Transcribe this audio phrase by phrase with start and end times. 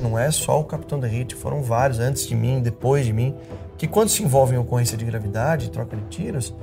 [0.00, 3.34] não é só o capitão Derrite, foram vários antes de mim, depois de mim,
[3.76, 6.54] que quando se envolvem em ocorrência de gravidade, troca de tiros,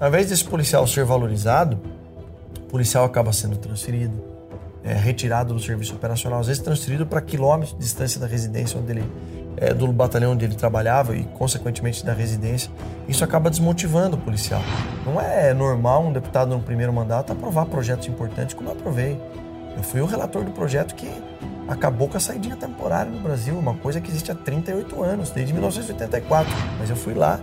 [0.00, 1.78] ao invés desse policial ser valorizado,
[2.58, 4.22] o policial acaba sendo transferido,
[4.84, 8.92] é, retirado do serviço operacional, às vezes transferido para quilômetros de distância da residência onde
[8.92, 9.04] ele
[9.56, 12.70] é, do batalhão onde ele trabalhava e, consequentemente, da residência,
[13.08, 14.60] isso acaba desmotivando o policial.
[15.04, 19.18] Não é normal um deputado no primeiro mandato aprovar projetos importantes como eu aprovei.
[19.76, 21.10] Eu fui o relator do projeto que
[21.68, 25.52] acabou com a saidinha temporária no Brasil, uma coisa que existe há 38 anos, desde
[25.52, 26.52] 1984.
[26.78, 27.40] Mas eu fui lá,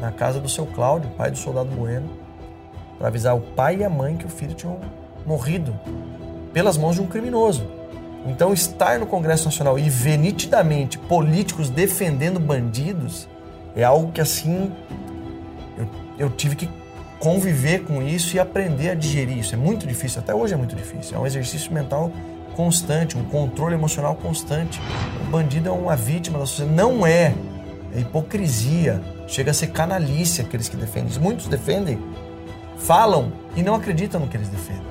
[0.00, 2.08] na casa do seu Cláudio, pai do soldado Bueno,
[2.98, 4.78] para avisar o pai e a mãe que o filho tinham
[5.26, 5.78] morrido
[6.52, 7.68] pelas mãos de um criminoso.
[8.26, 13.28] Então, estar no Congresso Nacional e ver nitidamente políticos defendendo bandidos
[13.76, 14.72] é algo que, assim,
[15.76, 15.88] eu,
[16.18, 16.68] eu tive que
[17.20, 19.54] conviver com isso e aprender a digerir isso.
[19.54, 21.16] É muito difícil, até hoje é muito difícil.
[21.16, 22.10] É um exercício mental
[22.58, 24.80] constante, um controle emocional constante.
[25.22, 26.76] O bandido é uma vítima da sociedade.
[26.76, 27.32] Não é.
[27.94, 29.00] É hipocrisia.
[29.28, 31.16] Chega a ser canalice aqueles que defendem.
[31.20, 32.00] Muitos defendem,
[32.76, 34.87] falam e não acreditam no que eles defendem.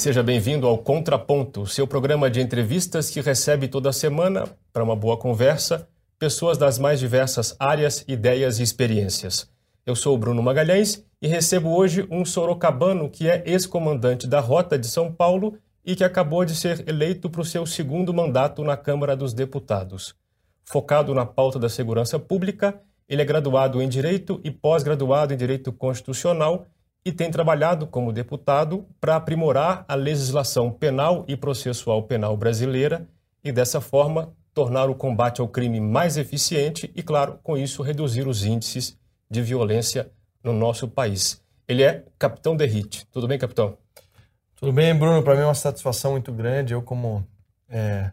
[0.00, 5.18] Seja bem-vindo ao Contraponto, seu programa de entrevistas que recebe toda semana, para uma boa
[5.18, 5.86] conversa,
[6.18, 9.46] pessoas das mais diversas áreas, ideias e experiências.
[9.84, 14.78] Eu sou o Bruno Magalhães e recebo hoje um sorocabano que é ex-comandante da Rota
[14.78, 18.78] de São Paulo e que acabou de ser eleito para o seu segundo mandato na
[18.78, 20.14] Câmara dos Deputados.
[20.64, 25.70] Focado na pauta da segurança pública, ele é graduado em Direito e pós-graduado em Direito
[25.70, 26.66] Constitucional
[27.04, 33.08] e tem trabalhado como deputado para aprimorar a legislação penal e processual penal brasileira
[33.42, 38.26] e, dessa forma, tornar o combate ao crime mais eficiente e, claro, com isso, reduzir
[38.26, 38.98] os índices
[39.30, 40.10] de violência
[40.42, 41.42] no nosso país.
[41.66, 43.06] Ele é capitão Derrite.
[43.10, 43.78] Tudo bem, capitão?
[44.56, 45.22] Tudo bem, Bruno.
[45.22, 46.74] Para mim é uma satisfação muito grande.
[46.74, 47.26] Eu, como
[47.68, 48.10] é,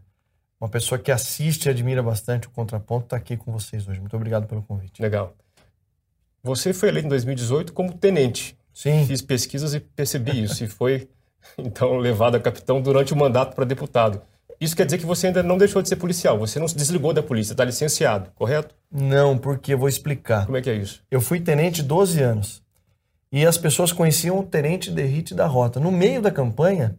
[0.62, 4.00] uma pessoa que assiste e admira bastante o Contraponto, estar tá aqui com vocês hoje.
[4.00, 5.02] Muito obrigado pelo convite.
[5.02, 5.36] Legal.
[6.44, 9.08] Você foi eleito em 2018 como tenente Sim.
[9.08, 10.64] Fiz pesquisas e percebi isso.
[10.64, 11.10] e foi,
[11.58, 14.22] então, levado a capitão durante o mandato para deputado.
[14.62, 17.12] Isso quer dizer que você ainda não deixou de ser policial, você não se desligou
[17.12, 18.76] da polícia, está licenciado, correto?
[18.92, 20.46] Não, porque eu vou explicar.
[20.46, 21.02] Como é que é isso?
[21.10, 22.62] Eu fui tenente 12 anos.
[23.32, 25.80] E as pessoas conheciam o tenente Derrite da Rota.
[25.80, 26.96] No meio da campanha,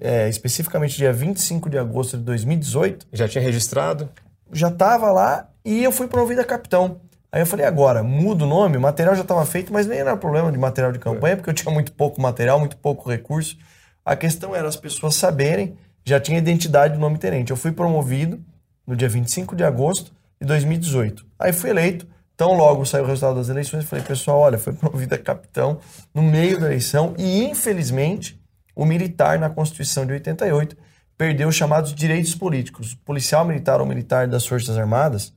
[0.00, 3.08] é, especificamente dia 25 de agosto de 2018.
[3.12, 4.08] Já tinha registrado?
[4.52, 7.00] Já estava lá e eu fui promovido a capitão.
[7.30, 10.16] Aí eu falei, agora, muda o nome, o material já estava feito, mas nem era
[10.16, 13.58] problema de material de campanha, porque eu tinha muito pouco material, muito pouco recurso.
[14.04, 17.50] A questão era as pessoas saberem, já tinha identidade do nome tenente.
[17.50, 18.40] Eu fui promovido
[18.86, 21.26] no dia 25 de agosto de 2018.
[21.38, 25.14] Aí fui eleito, tão logo saiu o resultado das eleições, falei, pessoal, olha, foi promovido
[25.14, 25.80] a capitão
[26.14, 28.40] no meio da eleição e, infelizmente,
[28.74, 30.74] o militar na Constituição de 88
[31.18, 32.92] perdeu os chamados direitos políticos.
[32.92, 35.34] O policial militar ou militar das Forças Armadas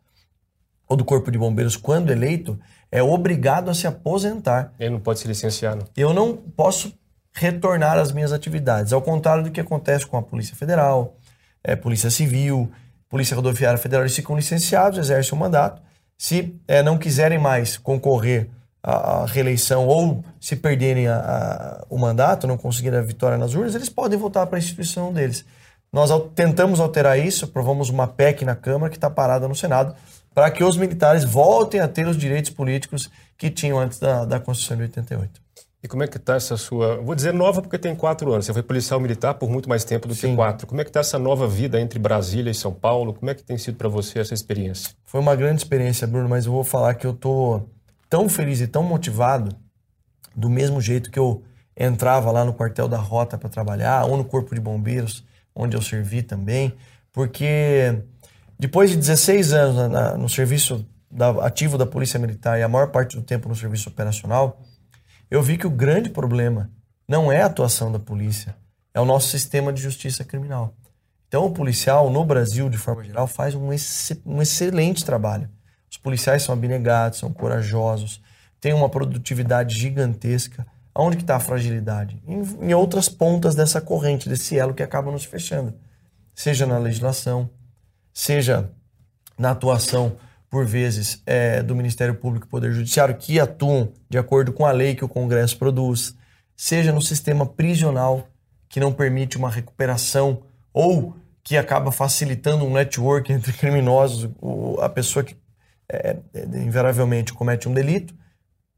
[0.92, 2.60] ou do Corpo de Bombeiros, quando eleito,
[2.92, 4.74] é obrigado a se aposentar.
[4.78, 5.86] Ele não pode se licenciar, não?
[5.96, 6.94] Eu não posso
[7.34, 11.16] retornar às minhas atividades, ao contrário do que acontece com a Polícia Federal,
[11.64, 12.70] é, Polícia Civil,
[13.08, 15.82] Polícia Rodoviária Federal, eles ficam licenciados, exercem o mandato.
[16.18, 18.50] Se é, não quiserem mais concorrer
[18.84, 23.76] à, reeleição ou se perderem a, a, o mandato, não conseguirem a vitória nas urnas,
[23.76, 25.46] eles podem voltar para a instituição deles.
[25.94, 29.96] Nós tentamos alterar isso, aprovamos uma PEC na Câmara que está parada no Senado
[30.34, 34.40] para que os militares voltem a ter os direitos políticos que tinham antes da, da
[34.40, 35.42] Constituição de 88.
[35.84, 36.98] E como é que está essa sua...
[36.98, 38.46] Vou dizer nova porque tem quatro anos.
[38.46, 40.30] Você foi policial militar por muito mais tempo do Sim.
[40.30, 40.68] que quatro.
[40.68, 43.14] Como é que está essa nova vida entre Brasília e São Paulo?
[43.14, 44.94] Como é que tem sido para você essa experiência?
[45.06, 47.68] Foi uma grande experiência, Bruno, mas eu vou falar que eu estou
[48.08, 49.56] tão feliz e tão motivado
[50.36, 51.42] do mesmo jeito que eu
[51.76, 55.26] entrava lá no quartel da Rota para trabalhar, ou no Corpo de Bombeiros,
[55.56, 56.74] onde eu servi também,
[57.12, 58.04] porque
[58.62, 62.68] depois de 16 anos na, na, no serviço da, ativo da Polícia Militar e a
[62.68, 64.62] maior parte do tempo no serviço operacional,
[65.32, 66.70] eu vi que o grande problema
[67.08, 68.56] não é a atuação da polícia,
[68.94, 70.76] é o nosso sistema de justiça criminal.
[71.28, 75.50] Então, o policial no Brasil, de forma geral, faz um, ex um excelente trabalho.
[75.90, 78.22] Os policiais são abnegados, são corajosos,
[78.60, 80.68] têm uma produtividade gigantesca.
[80.94, 82.22] Aonde que está a fragilidade?
[82.28, 85.74] Em, em outras pontas dessa corrente, desse elo que acaba nos fechando.
[86.36, 87.50] Seja na legislação,
[88.14, 88.70] seja
[89.38, 90.18] na atuação,
[90.50, 94.72] por vezes, é, do Ministério Público e Poder Judiciário, que atuam de acordo com a
[94.72, 96.16] lei que o Congresso produz,
[96.56, 98.28] seja no sistema prisional,
[98.70, 100.44] que não permite uma recuperação
[100.74, 104.30] ou que acaba facilitando um network entre criminosos,
[104.80, 105.36] a pessoa que
[105.90, 108.14] é, é, invariavelmente comete um delito,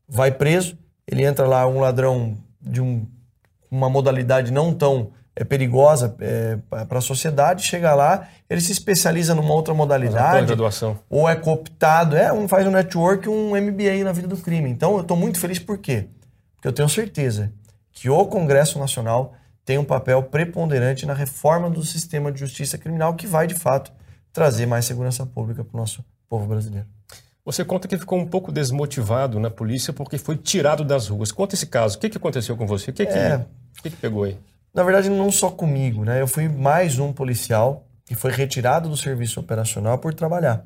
[0.07, 0.77] vai preso,
[1.07, 3.06] ele entra lá, um ladrão de um,
[3.69, 9.33] uma modalidade não tão é, perigosa é, para a sociedade, chega lá, ele se especializa
[9.33, 10.51] numa outra modalidade,
[11.09, 14.69] ou é cooptado, é, um, faz um network, um MBA na vida do crime.
[14.69, 16.07] Então eu estou muito feliz por quê?
[16.56, 17.51] Porque eu tenho certeza
[17.91, 19.33] que o Congresso Nacional
[19.65, 23.91] tem um papel preponderante na reforma do sistema de justiça criminal que vai, de fato,
[24.31, 26.88] trazer mais segurança pública para o nosso povo brasileiro.
[27.45, 31.31] Você conta que ficou um pouco desmotivado na polícia porque foi tirado das ruas.
[31.31, 31.97] Conta esse caso.
[31.97, 32.91] O que, que aconteceu com você?
[32.91, 34.38] O que, que, é, o que, que pegou aí?
[34.73, 36.19] Na verdade, não só comigo, né?
[36.19, 40.65] Eu fui mais um policial que foi retirado do serviço operacional por trabalhar.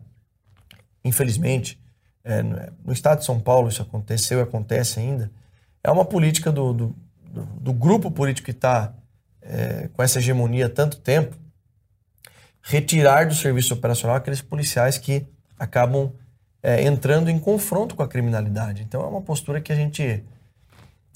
[1.04, 1.80] Infelizmente,
[2.24, 5.32] é, no estado de São Paulo isso aconteceu e acontece ainda.
[5.84, 6.96] É uma política do, do,
[7.32, 8.94] do, do grupo político que está
[9.42, 11.36] é, com essa hegemonia há tanto tempo
[12.62, 15.26] retirar do serviço operacional aqueles policiais que
[15.58, 16.12] acabam
[16.62, 18.84] é, entrando em confronto com a criminalidade.
[18.84, 20.24] Então é uma postura que a gente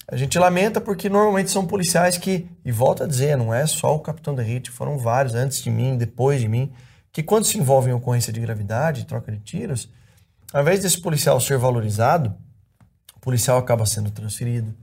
[0.08, 3.94] a gente lamenta porque normalmente são policiais que, e volta a dizer, não é só
[3.94, 6.72] o capitão Derrite, foram vários antes de mim, depois de mim,
[7.12, 9.88] que quando se envolvem em ocorrência de gravidade, troca de tiros,
[10.52, 12.34] ao invés desse policial ser valorizado,
[13.16, 14.74] o policial acaba sendo transferido,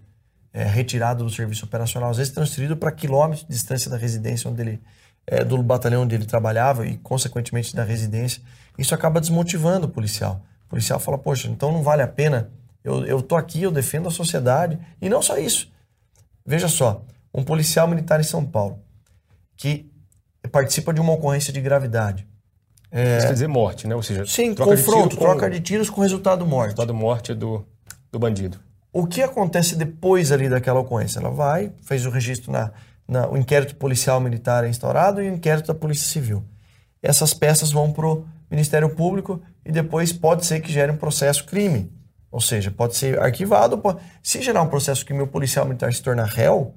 [0.54, 4.62] é, retirado do serviço operacional, às vezes transferido para quilômetros de distância da residência onde
[4.62, 4.82] ele,
[5.28, 8.42] é, do batalhão onde ele trabalhava e, consequentemente, da residência.
[8.78, 10.42] Isso acaba desmotivando o policial.
[10.66, 12.50] O policial fala, poxa, então não vale a pena,
[12.84, 14.80] eu, eu tô aqui, eu defendo a sociedade.
[15.02, 15.72] E não só isso.
[16.46, 17.04] Veja só,
[17.34, 18.80] um policial militar em São Paulo
[19.56, 19.92] que
[20.52, 22.26] participa de uma ocorrência de gravidade.
[22.92, 23.18] É...
[23.18, 23.96] Isso quer dizer morte, né?
[23.96, 26.72] Ou seja, Sim, troca confronto, de tiro troca de tiros com resultado morte.
[26.72, 27.66] Resultado morte do,
[28.12, 28.60] do bandido.
[28.92, 31.20] O que acontece depois ali daquela ocorrência?
[31.20, 32.72] Ela vai, fez o registro na,
[33.08, 36.44] na o inquérito policial militar é instaurado e o inquérito da Polícia Civil.
[37.04, 41.46] Essas peças vão para o Ministério Público e depois pode ser que gere um processo
[41.46, 41.92] crime.
[42.32, 43.78] Ou seja, pode ser arquivado.
[43.78, 44.00] Pode...
[44.22, 46.76] Se gerar um processo crime o policial militar se tornar réu,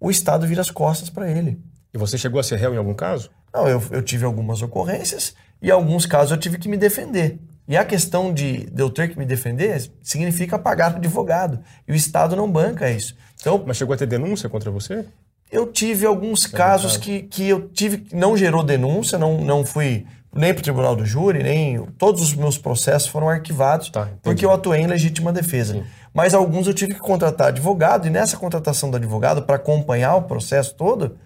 [0.00, 1.60] o Estado vira as costas para ele.
[1.92, 3.30] E você chegou a ser réu em algum caso?
[3.52, 7.38] Não, eu, eu tive algumas ocorrências e em alguns casos eu tive que me defender.
[7.68, 11.60] E a questão de, de eu ter que me defender significa pagar advogado.
[11.86, 13.16] E o Estado não banca isso.
[13.40, 15.04] Então, Mas chegou a ter denúncia contra você?
[15.50, 18.06] Eu tive alguns é casos que, que eu tive.
[18.12, 21.84] Não gerou denúncia, não, não fui nem para o tribunal do júri, nem.
[21.98, 25.74] Todos os meus processos foram arquivados tá, porque eu atuei em legítima defesa.
[25.74, 25.84] Sim.
[26.12, 30.22] Mas alguns eu tive que contratar advogado, e nessa contratação do advogado, para acompanhar o
[30.22, 31.16] processo todo,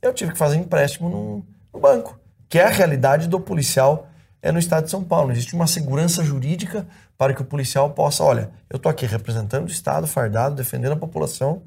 [0.00, 2.18] eu tive que fazer empréstimo no, no banco,
[2.48, 4.08] que é a realidade do policial
[4.42, 5.30] é no estado de São Paulo.
[5.30, 6.86] Existe uma segurança jurídica
[7.16, 10.96] para que o policial possa, olha, eu estou aqui representando o Estado, fardado, defendendo a
[10.96, 11.62] população,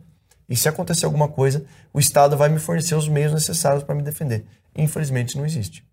[0.49, 1.63] e se acontecer alguma coisa,
[1.93, 4.45] o Estado vai me fornecer os meios necessários para me defender.
[4.75, 5.83] Infelizmente, não existe.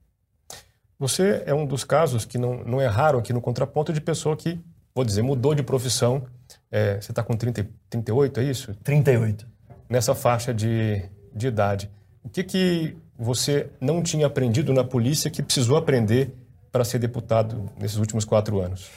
[1.03, 4.37] Você é um dos casos que não, não é raro aqui no contraponto de pessoa
[4.37, 4.61] que,
[4.95, 6.23] vou dizer, mudou de profissão.
[6.71, 8.73] É, você está com 30, 38, é isso?
[8.85, 9.45] 38.
[9.91, 11.03] Nessa faixa de,
[11.35, 11.91] de idade.
[12.23, 16.37] O que, que você não tinha aprendido na polícia que precisou aprender
[16.71, 18.89] para ser deputado nesses últimos quatro anos?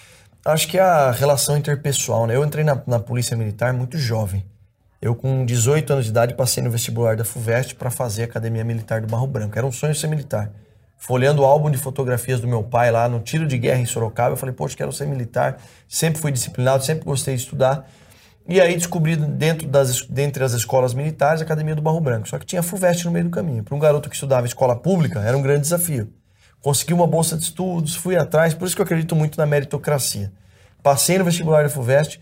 [0.45, 2.35] Acho que a relação interpessoal, né?
[2.35, 4.45] Eu entrei na, na Polícia Militar muito jovem.
[5.01, 8.63] Eu, com 18 anos de idade, passei no vestibular da FUVEST para fazer a Academia
[8.63, 9.57] Militar do Barro Branco.
[9.57, 10.51] Era um sonho ser militar.
[10.97, 14.33] Folhando o álbum de fotografias do meu pai lá no tiro de guerra em Sorocaba,
[14.33, 15.57] eu falei, poxa, quero ser militar.
[15.87, 17.87] Sempre fui disciplinado, sempre gostei de estudar.
[18.47, 22.27] E aí descobri dentro das, dentre as escolas militares a Academia do Barro Branco.
[22.27, 23.63] Só que tinha FUVEST no meio do caminho.
[23.63, 26.11] Para um garoto que estudava escola pública, era um grande desafio
[26.65, 30.33] consegui uma bolsa de estudos, fui atrás, por isso que eu acredito muito na meritocracia.
[30.81, 32.19] Passei no vestibular da FUVEST,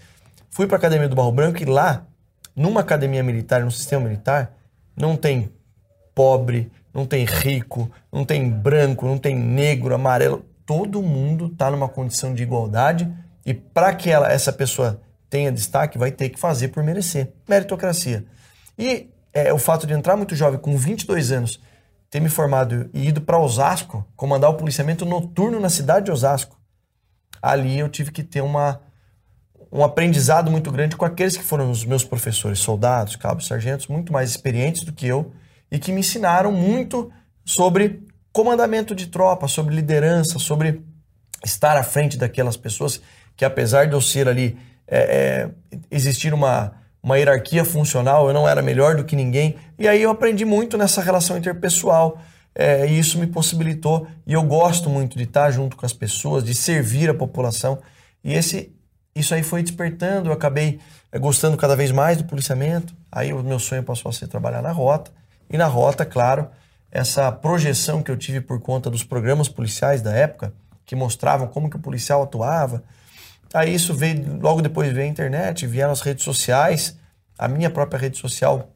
[0.50, 2.06] fui para a Academia do Barro Branco e lá,
[2.54, 4.54] numa academia militar, num sistema militar,
[4.98, 5.50] não tem
[6.14, 10.46] pobre, não tem rico, não tem branco, não tem negro, amarelo.
[10.66, 13.12] Todo mundo está numa condição de igualdade
[13.46, 17.34] e para que ela, essa pessoa tenha destaque, vai ter que fazer por merecer.
[17.50, 18.24] Meritocracia.
[18.78, 21.60] E é, o fato de entrar muito jovem, com 22 anos,
[22.10, 26.56] ter me formado e ido para Osasco, comandar o policiamento noturno na cidade de Osasco,
[27.42, 28.80] ali eu tive que ter uma,
[29.72, 34.14] um aprendizado muito grande com aqueles que foram os meus professores, soldados, cabos, sargentos, muito
[34.14, 35.34] mais experientes do que eu
[35.74, 37.12] e que me ensinaram muito
[37.44, 40.84] sobre comandamento de tropa, sobre liderança, sobre
[41.44, 43.02] estar à frente daquelas pessoas
[43.36, 44.56] que, apesar de eu ser ali,
[44.88, 45.50] é, é,
[45.90, 49.56] existir uma, uma hierarquia funcional, eu não era melhor do que ninguém.
[49.80, 52.20] E aí eu aprendi muito nessa relação interpessoal.
[52.54, 56.44] É, e isso me possibilitou, e eu gosto muito de estar junto com as pessoas,
[56.44, 57.80] de servir a população.
[58.24, 58.72] E esse,
[59.16, 60.80] isso aí foi despertando, eu acabei
[61.12, 62.94] é, gostando cada vez mais do policiamento.
[63.12, 65.12] Aí o meu sonho passou a ser trabalhar na rota.
[65.54, 66.50] E na rota, claro,
[66.92, 70.52] essa projeção que eu tive por conta dos programas policiais da época,
[70.84, 72.84] que mostravam como que o policial atuava.
[73.54, 76.98] Aí isso veio, logo depois veio a internet, vieram as redes sociais.
[77.38, 78.72] A minha própria rede social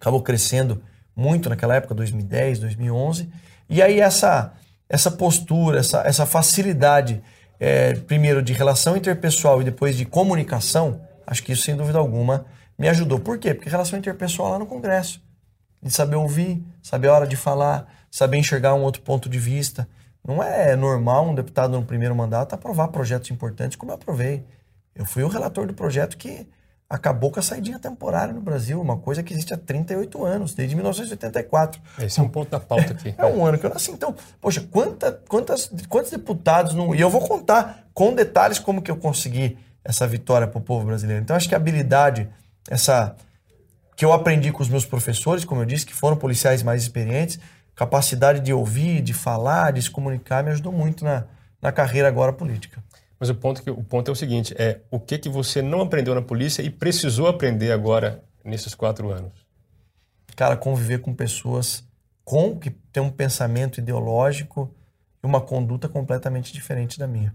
[0.00, 0.82] acabou crescendo
[1.14, 3.30] muito naquela época, 2010, 2011.
[3.68, 4.54] E aí essa,
[4.88, 7.22] essa postura, essa, essa facilidade,
[7.60, 12.46] é, primeiro de relação interpessoal e depois de comunicação, acho que isso sem dúvida alguma
[12.78, 13.20] me ajudou.
[13.20, 13.52] Por quê?
[13.52, 15.22] Porque relação interpessoal lá no Congresso,
[15.84, 19.86] de saber ouvir, saber a hora de falar, saber enxergar um outro ponto de vista.
[20.26, 24.44] Não é normal um deputado no primeiro mandato aprovar projetos importantes como eu aprovei.
[24.94, 26.48] Eu fui o relator do projeto que
[26.88, 30.74] acabou com a saidinha temporária no Brasil, uma coisa que existe há 38 anos, desde
[30.74, 31.80] 1984.
[31.98, 33.14] Esse é um ponto da pauta aqui.
[33.18, 33.90] É um ano que eu nasci.
[33.90, 36.94] Então, poxa, quanta, quantas, quantos deputados não.
[36.94, 40.86] E eu vou contar com detalhes como que eu consegui essa vitória para o povo
[40.86, 41.22] brasileiro.
[41.22, 42.28] Então, acho que a habilidade,
[42.70, 43.16] essa
[43.96, 47.38] que eu aprendi com os meus professores, como eu disse, que foram policiais mais experientes,
[47.74, 51.24] capacidade de ouvir, de falar, de se comunicar, me ajudou muito na,
[51.60, 52.82] na carreira agora política.
[53.18, 55.80] Mas o ponto, que, o ponto é o seguinte: é o que, que você não
[55.80, 59.32] aprendeu na polícia e precisou aprender agora nesses quatro anos?
[60.36, 61.84] Cara, conviver com pessoas
[62.24, 64.74] com que têm um pensamento ideológico
[65.22, 67.34] e uma conduta completamente diferente da minha.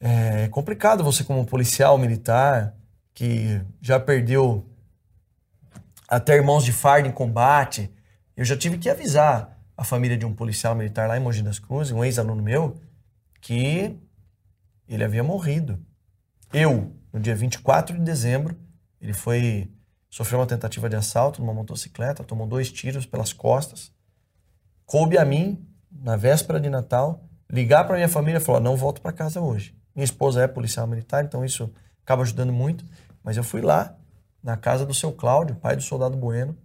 [0.00, 2.74] É complicado você, como policial militar,
[3.14, 4.66] que já perdeu
[6.12, 7.90] até irmãos de farda em combate.
[8.36, 11.58] Eu já tive que avisar a família de um policial militar lá em Mogi das
[11.58, 12.76] Cruzes, um ex-aluno meu,
[13.40, 13.98] que
[14.86, 15.80] ele havia morrido.
[16.52, 18.54] Eu, no dia 24 de dezembro,
[19.00, 19.70] ele foi
[20.10, 23.90] sofreu uma tentativa de assalto numa motocicleta, tomou dois tiros pelas costas.
[24.84, 29.00] Coube a mim, na véspera de Natal, ligar para minha família e falar: não volto
[29.00, 29.74] para casa hoje.
[29.94, 32.84] Minha esposa é policial militar, então isso acaba ajudando muito.
[33.24, 33.96] Mas eu fui lá,
[34.42, 36.56] na casa do seu Cláudio, pai do soldado Bueno,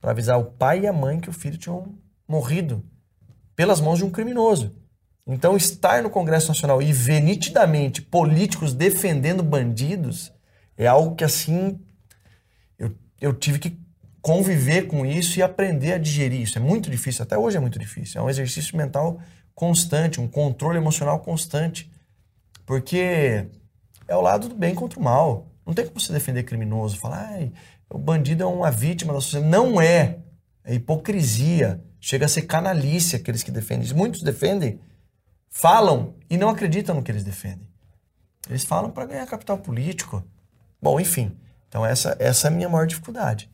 [0.00, 1.94] para avisar o pai e a mãe que o filho tinham
[2.26, 2.84] morrido
[3.54, 4.74] pelas mãos de um criminoso.
[5.26, 10.32] Então, estar no Congresso Nacional e ver nitidamente políticos defendendo bandidos
[10.76, 11.78] é algo que, assim,
[12.78, 13.78] eu, eu tive que
[14.22, 16.58] conviver com isso e aprender a digerir isso.
[16.58, 18.20] É muito difícil, até hoje é muito difícil.
[18.20, 19.20] É um exercício mental
[19.54, 21.90] constante, um controle emocional constante.
[22.64, 23.46] Porque
[24.08, 25.49] é o lado do bem contra o mal.
[25.66, 27.48] Não tem como você defender criminoso, falar, ah,
[27.90, 29.50] o bandido é uma vítima da sociedade.
[29.50, 30.18] Não é.
[30.64, 31.82] É hipocrisia.
[32.00, 33.92] Chega a ser canalice aqueles que defendem.
[33.94, 34.80] Muitos defendem
[35.50, 37.68] falam e não acreditam no que eles defendem.
[38.48, 40.24] Eles falam para ganhar capital político.
[40.80, 41.36] Bom, enfim.
[41.68, 43.50] Então, essa, essa é a minha maior dificuldade.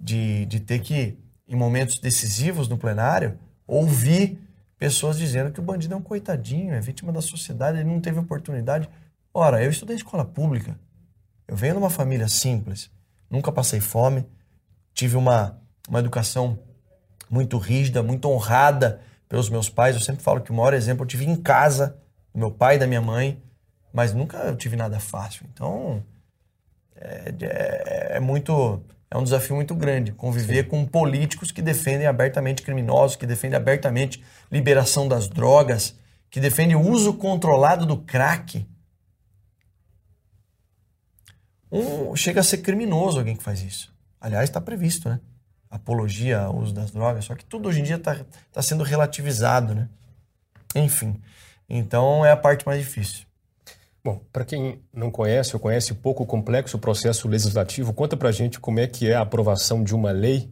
[0.00, 4.38] De, de ter que, em momentos decisivos no plenário, ouvir
[4.78, 8.18] pessoas dizendo que o bandido é um coitadinho, é vítima da sociedade, ele não teve
[8.18, 8.88] oportunidade.
[9.32, 10.78] Ora, eu estudei em escola pública.
[11.48, 12.90] Eu venho de uma família simples.
[13.30, 14.26] Nunca passei fome.
[14.92, 16.58] Tive uma, uma educação
[17.30, 19.96] muito rígida, muito honrada pelos meus pais.
[19.96, 21.98] Eu sempre falo que o maior exemplo eu tive em casa,
[22.32, 23.42] do meu pai e da minha mãe,
[23.92, 25.46] mas nunca tive nada fácil.
[25.52, 26.02] Então,
[26.96, 28.82] é, é, é muito.
[29.10, 30.68] É um desafio muito grande conviver Sim.
[30.68, 35.96] com políticos que defendem abertamente criminosos, que defendem abertamente liberação das drogas,
[36.30, 38.66] que defendem o uso controlado do crack.
[41.70, 43.92] Um, chega a ser criminoso alguém que faz isso.
[44.20, 45.20] Aliás, está previsto, né?
[45.70, 49.74] apologia ao uso das drogas, só que tudo hoje em dia está tá sendo relativizado,
[49.74, 49.88] né?
[50.74, 51.20] Enfim,
[51.68, 53.26] então é a parte mais difícil.
[54.02, 58.58] Bom, para quem não conhece ou conhece pouco o complexo processo legislativo, conta para gente
[58.58, 60.50] como é que é a aprovação de uma lei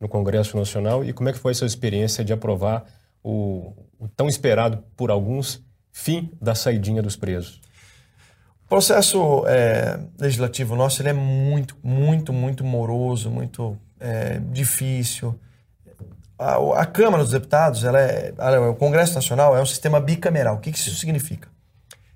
[0.00, 2.84] no Congresso Nacional e como é que foi a sua experiência de aprovar
[3.22, 7.60] o, o tão esperado por alguns fim da saidinha dos presos.
[8.66, 15.38] O processo é, legislativo nosso ele é muito, muito, muito moroso, muito é, difícil.
[16.36, 20.56] A, a, Câmara dos Deputados, é, ela, o Congresso Nacional é um sistema bicameral.
[20.56, 21.48] O que, que isso significa?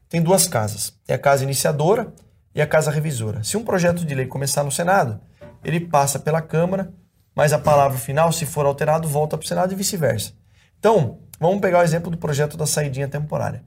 [0.09, 0.92] Tem duas casas.
[1.07, 2.12] Tem a casa iniciadora
[2.52, 3.45] e a casa revisora.
[3.45, 5.21] Se um projeto de lei começar no Senado,
[5.62, 6.92] ele passa pela Câmara,
[7.33, 10.33] mas a palavra final, se for alterado, volta para o Senado e vice-versa.
[10.80, 13.62] Então, vamos pegar o exemplo do projeto da saidinha temporária.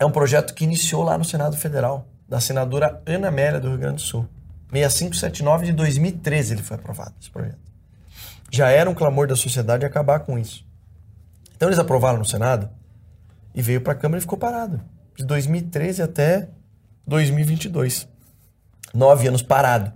[0.00, 3.76] É um projeto que iniciou lá no Senado Federal, da senadora Ana Amélia do Rio
[3.76, 4.26] Grande do Sul.
[4.72, 7.58] 6579 de 2013 ele foi aprovado, esse projeto.
[8.50, 10.64] Já era um clamor da sociedade acabar com isso.
[11.54, 12.70] Então eles aprovaram no Senado
[13.54, 14.80] e veio para a Câmara e ficou parado.
[15.14, 16.48] De 2013 até
[17.06, 18.08] 2022.
[18.94, 19.92] Nove anos parado.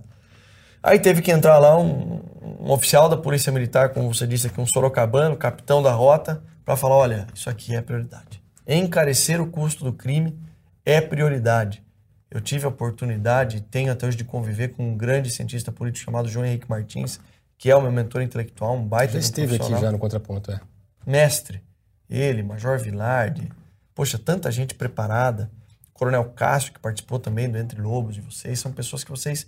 [0.82, 2.20] Aí teve que entrar lá um,
[2.60, 6.76] um oficial da Polícia Militar, como você disse aqui, um sorocabano, capitão da rota, para
[6.76, 8.43] falar: olha, isso aqui é prioridade.
[8.66, 10.38] Encarecer o custo do crime
[10.84, 11.82] é prioridade.
[12.30, 16.28] Eu tive a oportunidade, tenho até hoje de conviver com um grande cientista político chamado
[16.28, 17.20] João Henrique Martins,
[17.56, 20.60] que é o meu mentor intelectual, um baita já esteve aqui já no contraponto, é.
[21.06, 21.62] Mestre,
[22.10, 23.48] ele, Major Vilardi,
[23.94, 25.50] poxa, tanta gente preparada,
[25.92, 29.46] Coronel Cássio, que participou também do Entre Lobos de vocês, são pessoas que vocês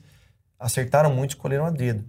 [0.58, 2.04] acertaram muito, escolheram a dedo.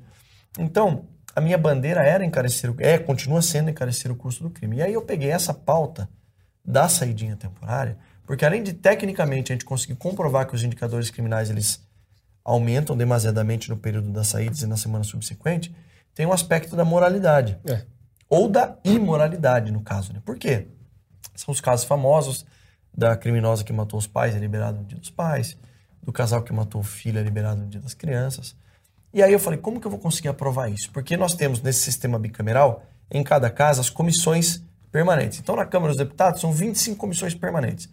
[0.59, 4.77] Então, a minha bandeira era encarecer, é, continua sendo encarecer o custo do crime.
[4.77, 6.07] E aí eu peguei essa pauta
[6.67, 11.49] da saidinha temporária, porque além de tecnicamente a gente conseguir comprovar que os indicadores criminais
[11.49, 11.81] eles
[12.43, 15.73] aumentam demasiadamente no período das saídas e na semana subsequente,
[16.13, 17.57] tem um aspecto da moralidade.
[17.65, 17.83] É.
[18.29, 20.11] Ou da imoralidade, no caso.
[20.11, 20.21] Né?
[20.25, 20.67] Por quê?
[21.33, 22.45] São os casos famosos
[22.93, 25.55] da criminosa que matou os pais, é liberado no dia dos pais,
[26.01, 28.55] do casal que matou o filho, é liberado no dia das crianças.
[29.13, 30.91] E aí eu falei, como que eu vou conseguir aprovar isso?
[30.91, 35.39] Porque nós temos nesse sistema bicameral, em cada casa, as comissões permanentes.
[35.39, 37.89] Então, na Câmara dos Deputados, são 25 comissões permanentes.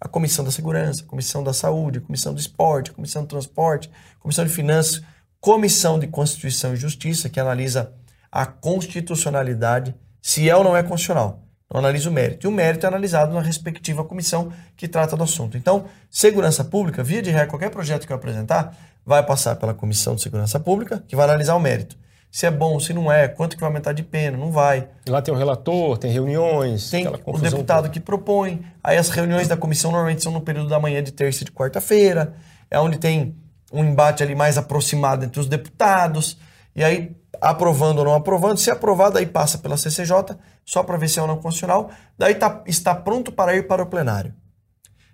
[0.00, 3.28] A Comissão da Segurança, a Comissão da Saúde, a Comissão do Esporte, a Comissão do
[3.28, 5.02] Transporte, a Comissão de Finanças,
[5.40, 7.92] Comissão de Constituição e Justiça, que analisa
[8.30, 11.42] a constitucionalidade, se é ou não é constitucional.
[11.72, 12.46] Não analisa o mérito.
[12.46, 15.56] E o mérito é analisado na respectiva comissão que trata do assunto.
[15.56, 18.74] Então, segurança pública, via de regra, qualquer projeto que eu apresentar,
[19.04, 21.96] vai passar pela Comissão de Segurança Pública, que vai analisar o mérito.
[22.30, 24.88] Se é bom, se não é, quanto que vai aumentar de pena, não vai.
[25.06, 26.90] E lá tem o relator, tem reuniões.
[26.90, 27.88] Tem o deputado toda.
[27.88, 28.62] que propõe.
[28.84, 31.52] Aí as reuniões da comissão normalmente são no período da manhã de terça e de
[31.52, 32.34] quarta-feira.
[32.70, 33.34] É onde tem
[33.72, 36.38] um embate ali mais aproximado entre os deputados.
[36.76, 41.08] E aí, aprovando ou não aprovando, se aprovado, aí passa pela CCJ, só para ver
[41.08, 41.90] se é ou não constitucional.
[42.16, 44.34] Daí tá, está pronto para ir para o plenário.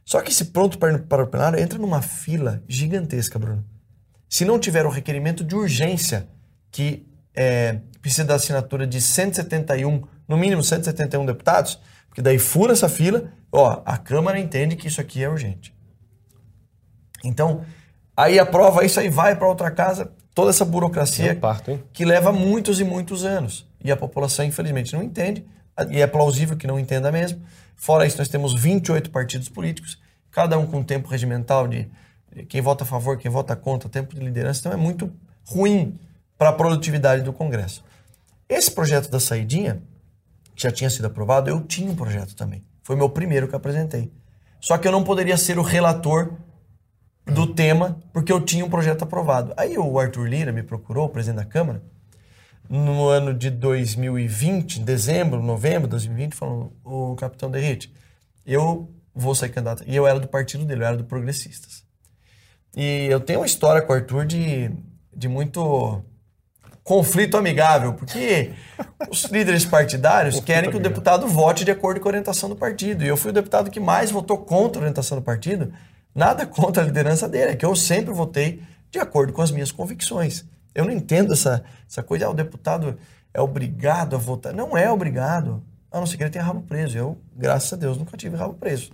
[0.04, 3.64] Só que esse pronto para ir para o plenário entra numa fila gigantesca, Bruno.
[4.28, 6.28] Se não tiver o requerimento de urgência,
[6.74, 12.88] que é, precisa da assinatura de 171, no mínimo 171 deputados, porque daí fura essa
[12.88, 15.72] fila, ó, a Câmara entende que isso aqui é urgente.
[17.22, 17.64] Então,
[18.16, 22.80] aí aprova isso, aí vai para outra casa, toda essa burocracia parto, que leva muitos
[22.80, 23.64] e muitos anos.
[23.80, 25.46] E a população, infelizmente, não entende,
[25.90, 27.40] e é plausível que não entenda mesmo.
[27.76, 29.96] Fora isso, nós temos 28 partidos políticos,
[30.28, 31.88] cada um com tempo regimental de
[32.48, 35.12] quem vota a favor, quem vota contra, tempo de liderança, então é muito
[35.46, 35.96] ruim
[36.38, 37.84] para a produtividade do Congresso.
[38.48, 39.82] Esse projeto da saidinha,
[40.54, 42.64] que já tinha sido aprovado, eu tinha um projeto também.
[42.82, 44.12] Foi meu primeiro que apresentei.
[44.60, 46.34] Só que eu não poderia ser o relator
[47.26, 49.54] do tema, porque eu tinha um projeto aprovado.
[49.56, 51.82] Aí o Arthur Lira me procurou, o presidente da Câmara,
[52.68, 57.92] no ano de 2020, dezembro, novembro de 2020, falou: o capitão Derrite,
[58.44, 59.84] eu vou sair candidato.
[59.86, 61.84] E eu era do partido dele, eu era do Progressistas.
[62.76, 64.70] E eu tenho uma história com o Arthur de,
[65.14, 66.02] de muito
[66.84, 68.52] conflito amigável, porque
[69.10, 73.02] os líderes partidários querem que o deputado vote de acordo com a orientação do partido.
[73.02, 75.72] E eu fui o deputado que mais votou contra a orientação do partido.
[76.14, 79.72] Nada contra a liderança dele, é que eu sempre votei de acordo com as minhas
[79.72, 80.44] convicções.
[80.74, 82.98] Eu não entendo essa, essa coisa, ah, o deputado
[83.32, 84.52] é obrigado a votar.
[84.52, 86.98] Não é obrigado, a não ser que ele tenha rabo preso.
[86.98, 88.92] Eu, graças a Deus, nunca tive rabo preso.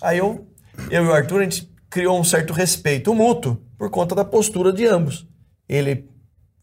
[0.00, 0.46] Aí eu,
[0.88, 4.72] eu e o Arthur, a gente criou um certo respeito mútuo por conta da postura
[4.72, 5.26] de ambos.
[5.68, 6.08] Ele,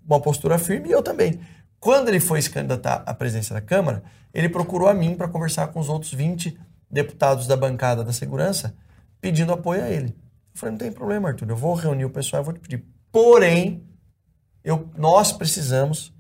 [0.06, 1.40] uma postura firme, e eu também.
[1.80, 5.68] Quando ele foi se candidatar à presidência da Câmara, ele procurou a mim para conversar
[5.68, 6.58] com os outros 20
[6.90, 8.76] deputados da bancada da segurança,
[9.20, 10.16] pedindo apoio a ele.
[10.54, 12.86] Eu falei, não tem problema, Arthur, eu vou reunir o pessoal, eu vou te pedir.
[13.12, 13.84] Porém,
[14.64, 16.14] eu, nós precisamos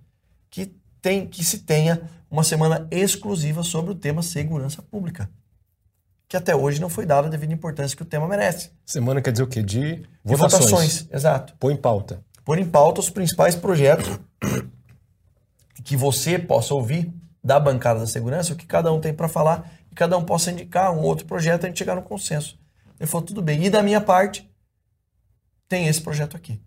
[0.49, 5.29] que, tem, que se tenha uma semana exclusiva sobre o tema segurança pública
[6.27, 8.71] que até hoje não foi dada a devida importância que o tema merece.
[8.85, 9.61] Semana quer dizer o quê?
[9.61, 10.69] De, de votações.
[10.69, 11.07] votações.
[11.11, 11.55] Exato.
[11.59, 12.23] Põe em pauta.
[12.45, 14.19] Põe em pauta os principais projetos
[15.83, 17.11] que você possa ouvir
[17.43, 20.51] da bancada da segurança, o que cada um tem para falar, e cada um possa
[20.51, 22.57] indicar um outro projeto e a gente chegar no consenso.
[22.99, 23.65] Ele falou, tudo bem.
[23.65, 24.49] E da minha parte,
[25.67, 26.61] tem esse projeto aqui.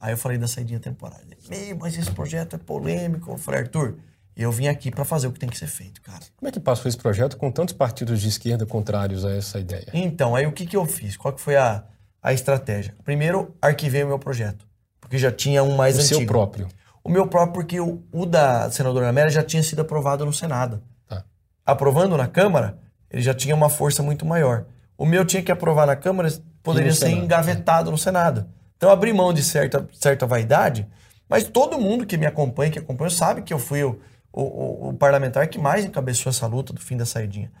[0.00, 1.36] Aí eu falei da saidinha temporária.
[1.48, 3.30] Meio, mas esse projeto é polêmico.
[3.30, 3.98] Eu falei, Arthur,
[4.34, 6.24] eu vim aqui para fazer o que tem que ser feito, cara.
[6.36, 9.86] Como é que passou esse projeto com tantos partidos de esquerda contrários a essa ideia?
[9.92, 11.16] Então, aí o que, que eu fiz?
[11.16, 11.84] Qual que foi a,
[12.20, 12.96] a estratégia?
[13.04, 14.66] Primeiro, arquivei o meu projeto,
[15.12, 16.14] porque já tinha um mais o antigo.
[16.14, 16.68] O seu próprio?
[17.04, 20.82] O meu próprio, porque o, o da senadora Amélia já tinha sido aprovado no Senado.
[21.06, 21.22] Tá.
[21.66, 22.78] Aprovando na Câmara,
[23.10, 24.64] ele já tinha uma força muito maior.
[24.96, 28.46] O meu tinha que aprovar na Câmara, poderia ser Senado, engavetado no Senado.
[28.74, 30.88] Então, abri mão de certa, certa vaidade,
[31.28, 34.00] mas todo mundo que me acompanha, que acompanha, sabe que eu fui o
[34.32, 37.52] o, o, parlamentar que mais encabeçou essa luta do fim da saidinha.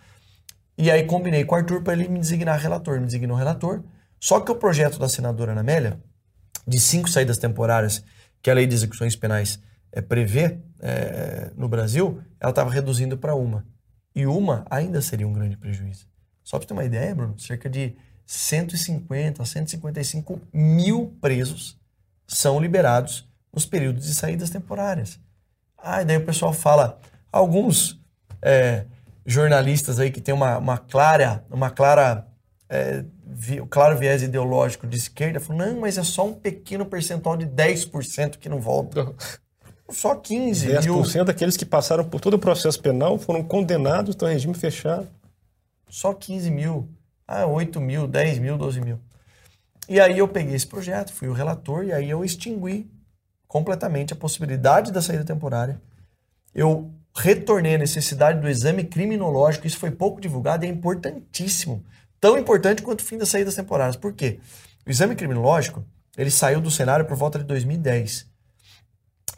[0.78, 2.98] E aí combinei com o Arthur para ele me designar relator.
[2.98, 3.82] Me designou relator.
[4.18, 6.00] Só que o projeto da senadora Ana Amélia,
[6.66, 8.04] de cinco saídas temporárias
[8.40, 9.60] que a lei de execuções penais
[9.92, 13.64] é, prevê é, no Brasil, ela estava reduzindo para uma.
[14.14, 16.06] E uma ainda seria um grande prejuízo.
[16.42, 17.94] Só para ter uma ideia, Bruno, cerca de
[18.26, 21.78] 150 a 155 mil presos
[22.26, 25.20] são liberados nos períodos de saídas temporárias.
[25.76, 28.00] Ah, e daí o pessoal fala, alguns
[28.40, 28.86] é,
[29.26, 32.26] jornalistas aí que tem uma, uma clara, uma clara,
[32.74, 37.36] é, vi, claro viés ideológico de esquerda, falam, não, mas é só um pequeno percentual
[37.36, 39.14] de 10% que não volta.
[39.90, 41.02] Só 15 10% mil.
[41.02, 45.06] 10% daqueles que passaram por todo o processo penal foram condenados, estão em regime fechado.
[45.86, 46.88] Só 15 mil.
[47.28, 48.98] Ah, 8 mil, 10 mil, 12 mil.
[49.86, 52.90] E aí eu peguei esse projeto, fui o relator, e aí eu extingui
[53.46, 55.78] completamente a possibilidade da saída temporária.
[56.54, 61.84] Eu retornei a necessidade do exame criminológico, isso foi pouco divulgado e é importantíssimo.
[62.22, 63.96] Tão importante quanto o fim das saídas temporárias.
[63.96, 64.38] Por quê?
[64.86, 65.84] O exame criminológico,
[66.16, 68.30] ele saiu do cenário por volta de 2010.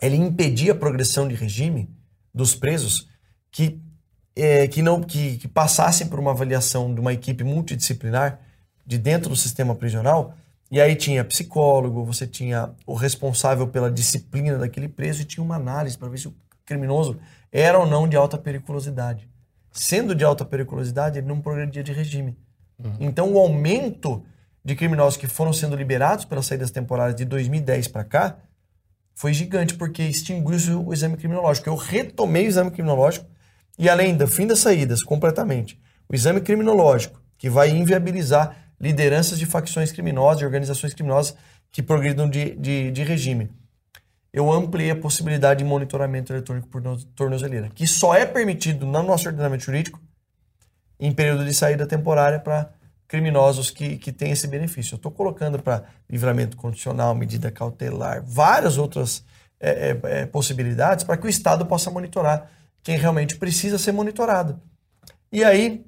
[0.02, 1.88] Ele impedia a progressão de regime
[2.34, 3.08] dos presos
[3.50, 3.80] que,
[4.36, 8.38] é, que, não, que, que passassem por uma avaliação de uma equipe multidisciplinar
[8.84, 10.34] de dentro do sistema prisional
[10.70, 15.56] e aí tinha psicólogo, você tinha o responsável pela disciplina daquele preso e tinha uma
[15.56, 16.34] análise para ver se o
[16.66, 17.18] criminoso
[17.50, 19.26] era ou não de alta periculosidade.
[19.72, 22.36] Sendo de alta periculosidade, ele não progredia de regime.
[23.00, 24.24] Então, o aumento
[24.64, 28.36] de criminosos que foram sendo liberados pelas saídas temporárias de 2010 para cá
[29.14, 31.68] foi gigante, porque extinguiu o exame criminológico.
[31.68, 33.26] Eu retomei o exame criminológico
[33.78, 39.46] e, além do fim das saídas, completamente, o exame criminológico, que vai inviabilizar lideranças de
[39.46, 41.36] facções criminosas, de organizações criminosas
[41.70, 43.50] que progridam de, de, de regime.
[44.32, 46.82] Eu ampliei a possibilidade de monitoramento eletrônico por
[47.14, 50.00] tornozeleira, que só é permitido no nosso ordenamento jurídico
[50.98, 52.70] em período de saída temporária para
[53.06, 54.94] criminosos que, que têm esse benefício.
[54.94, 59.24] Eu estou colocando para livramento condicional, medida cautelar, várias outras
[59.60, 62.50] é, é, é, possibilidades para que o Estado possa monitorar
[62.82, 64.60] quem realmente precisa ser monitorado.
[65.32, 65.86] E aí,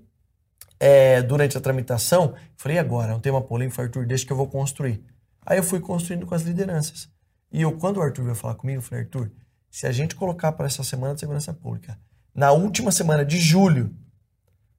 [0.81, 4.49] é, durante a tramitação, falei, agora, é um tema polêmico, Arthur, deixa que eu vou
[4.49, 5.05] construir.
[5.45, 7.09] Aí eu fui construindo com as lideranças.
[7.53, 9.31] E eu, quando o Arthur veio falar comigo, eu falei, Arthur,
[9.71, 11.99] se a gente colocar para essa semana de segurança pública,
[12.35, 13.95] na última semana de julho,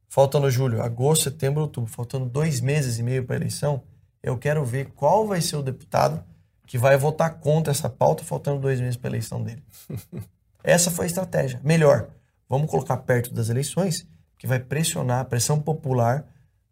[0.08, 3.84] faltando julho, agosto, setembro, outubro, faltando dois meses e meio para a eleição,
[4.24, 6.24] eu quero ver qual vai ser o deputado
[6.66, 9.64] que vai votar contra essa pauta, faltando dois meses para a eleição dele.
[10.64, 11.62] essa foi a estratégia.
[11.64, 12.10] Melhor,
[12.50, 14.06] vamos colocar perto das eleições
[14.38, 16.26] que vai pressionar, a pressão popular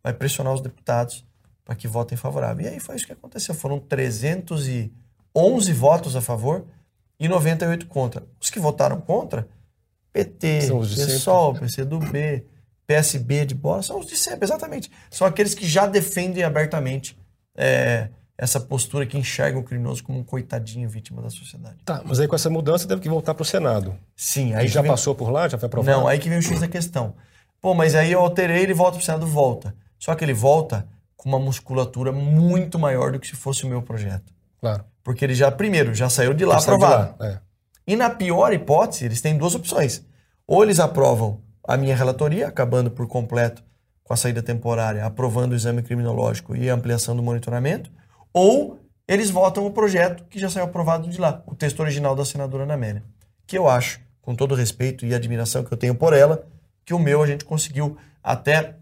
[0.04, 1.26] vai pressionar os deputados
[1.63, 2.65] para que votem favorável.
[2.65, 3.56] E aí foi isso que aconteceu.
[3.56, 4.91] Foram 311
[5.74, 6.65] votos a favor
[7.19, 8.24] e 98 contra.
[8.39, 9.48] Os que votaram contra,
[10.13, 12.45] PT, PSOL, PCdoB,
[12.88, 14.91] PSB de bola, são os de sempre, exatamente.
[15.10, 17.17] São aqueles que já defendem abertamente
[17.56, 21.78] é, essa postura que enxergam o criminoso como um coitadinho vítima da sociedade.
[21.86, 23.95] Tá, mas aí com essa mudança teve que voltar para o Senado.
[24.15, 24.54] Sim.
[24.54, 24.91] Aí já vem...
[24.91, 25.48] passou por lá?
[25.48, 26.00] Já foi aprovado?
[26.00, 27.15] Não, aí que vem o X da questão.
[27.62, 29.76] Pô, mas aí eu alterei, ele volta para o Senado, volta.
[29.98, 33.82] Só que ele volta com uma musculatura muito maior do que se fosse o meu
[33.82, 34.34] projeto.
[34.60, 34.84] Claro.
[35.04, 37.24] Porque ele já, primeiro, já saiu de lá aprovado.
[37.24, 37.39] É.
[37.88, 40.04] E na pior hipótese, eles têm duas opções.
[40.48, 43.63] Ou eles aprovam a minha relatoria, acabando por completo
[44.04, 47.91] com a saída temporária, aprovando o exame criminológico e ampliação do monitoramento,
[48.32, 52.23] ou eles votam o projeto que já saiu aprovado de lá, o texto original da
[52.23, 53.04] senadora Ana.
[53.47, 56.47] Que eu acho, com todo o respeito e admiração que eu tenho por ela,
[56.84, 58.75] que o meu a gente conseguiu até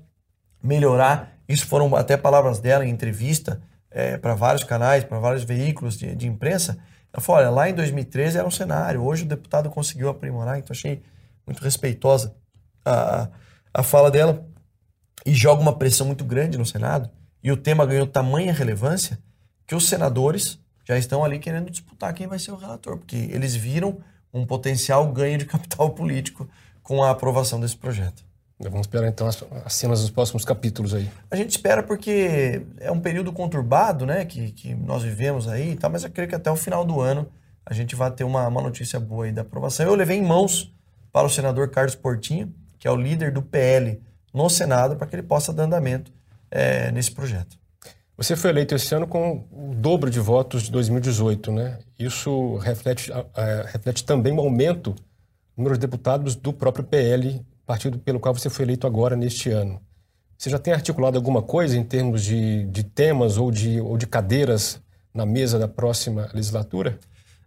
[0.62, 1.38] melhorar.
[1.48, 6.14] Isso foram até palavras dela em entrevista é, para vários canais, para vários veículos de,
[6.16, 6.78] de, imprensa.
[7.14, 10.74] Ela falou: olha, lá em 2013 era um cenário, hoje o deputado conseguiu aprimorar, então
[10.74, 11.02] achei
[11.46, 12.34] muito respeitosa
[12.86, 13.30] a,
[13.74, 14.46] a fala dela
[15.26, 17.10] e joga uma pressão muito grande no Senado.
[17.44, 19.20] E o tema ganhou tamanha relevância
[19.66, 23.56] que os senadores já estão ali querendo disputar quem vai ser o relator, porque eles
[23.56, 24.00] viram
[24.34, 26.48] um potencial ganho de capital político
[26.82, 28.24] com a aprovação desse projeto.
[28.60, 31.10] Vamos esperar então as, as cenas dos próximos capítulos aí.
[31.30, 35.90] A gente espera porque é um período conturbado, né, que, que nós vivemos aí, tá,
[35.90, 37.28] mas eu creio que até o final do ano
[37.66, 39.86] a gente vai ter uma, uma notícia boa aí da aprovação.
[39.86, 40.74] Eu levei em mãos
[41.12, 43.98] para o senador Carlos Portinho, que é o líder do PL
[44.34, 46.12] no Senado, para que ele possa dar andamento
[46.52, 47.58] é, nesse projeto.
[48.18, 51.80] Você foi eleito esse ano com o dobro de votos de 2018, né?
[51.98, 54.94] Isso reflete, é, reflete também um aumento
[55.56, 59.82] número de deputados do próprio PL, partido pelo qual você foi eleito agora neste ano.
[60.38, 64.06] Você já tem articulado alguma coisa em termos de, de temas ou de, ou de
[64.06, 64.82] cadeiras
[65.14, 67.00] na mesa da próxima legislatura?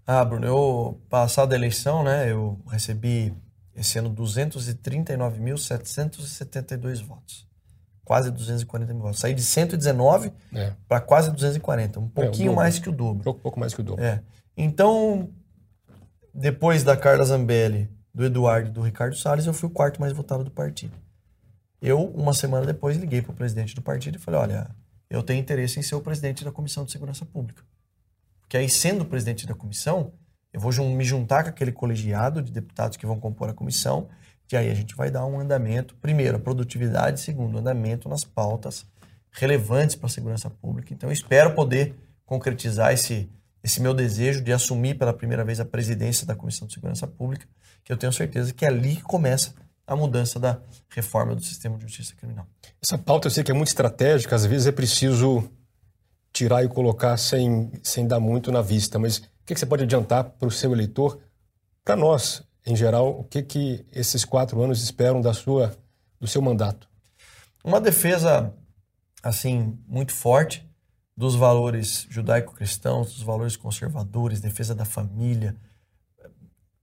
[0.07, 3.35] Ah, Bruno, eu, passada a eleição, né, eu recebi
[3.98, 7.46] ano 239.772 votos.
[8.04, 9.20] quase 240 mil votos.
[9.20, 10.72] Saí de 119 é.
[10.88, 13.30] para quase 240, um pouquinho é, mais que o dobro.
[13.30, 14.04] Um pouco mais que o dobro.
[14.04, 14.22] É.
[14.56, 15.28] Então,
[16.32, 20.12] depois da Carla Zambelli, do Eduardo e do Ricardo Salles, eu fui o quarto mais
[20.12, 20.94] votado do partido.
[21.82, 24.70] Eu, uma semana depois, liguei para o presidente do partido e falei: olha,
[25.10, 27.62] eu tenho interesse em ser o presidente da Comissão de Segurança Pública.
[28.40, 30.12] Porque aí, sendo o presidente da comissão,
[30.57, 34.09] eu vou me juntar com aquele colegiado de deputados que vão compor a comissão
[34.51, 38.87] e aí a gente vai dar um andamento, primeiro, a produtividade, segundo, andamento nas pautas
[39.33, 40.95] relevantes para a segurança pública.
[40.95, 43.29] Então, espero poder concretizar esse,
[43.62, 47.47] esse meu desejo de assumir pela primeira vez a presidência da Comissão de Segurança Pública,
[47.85, 49.53] que eu tenho certeza que é ali que começa
[49.87, 52.47] a mudança da reforma do sistema de justiça criminal.
[52.83, 55.51] Essa pauta eu sei que é muito estratégica, às vezes é preciso
[56.33, 60.24] tirar e colocar sem, sem dar muito na vista, mas que, que você pode adiantar
[60.24, 61.20] para o seu eleitor,
[61.85, 65.76] para nós, em geral, o que, que esses quatro anos esperam da sua,
[66.20, 66.88] do seu mandato?
[67.62, 68.52] Uma defesa,
[69.22, 70.68] assim, muito forte
[71.16, 75.56] dos valores judaico-cristãos, dos valores conservadores, defesa da família,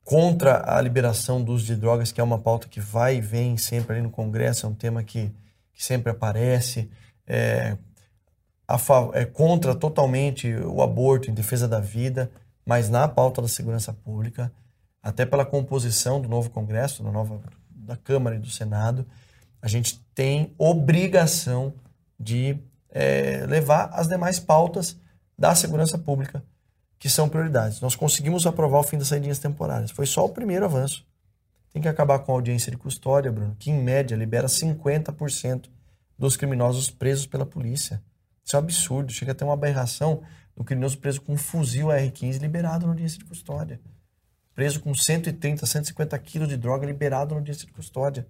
[0.03, 3.57] contra a liberação do uso de drogas, que é uma pauta que vai e vem
[3.57, 5.31] sempre ali no Congresso, é um tema que,
[5.73, 6.89] que sempre aparece,
[7.27, 7.77] é,
[8.67, 8.77] a,
[9.13, 12.31] é contra totalmente o aborto em defesa da vida,
[12.65, 14.51] mas na pauta da segurança pública
[15.01, 19.05] até pela composição do novo Congresso, da nova da Câmara e do Senado,
[19.61, 21.73] a gente tem obrigação
[22.17, 22.57] de
[22.89, 24.97] é, levar as demais pautas
[25.37, 26.43] da segurança pública,
[26.97, 27.81] que são prioridades.
[27.81, 29.91] Nós conseguimos aprovar o fim das saídas temporárias.
[29.91, 31.05] Foi só o primeiro avanço.
[31.73, 35.69] Tem que acabar com a audiência de custódia, Bruno, que em média libera 50%
[36.17, 38.01] dos criminosos presos pela polícia.
[38.45, 39.11] Isso é um absurdo.
[39.11, 40.21] Chega a ter uma aberração
[40.55, 43.79] do criminoso preso com um fuzil AR-15 liberado na audiência de custódia
[44.53, 48.27] preso com 130, 150 quilos de droga liberado no dia de custódia.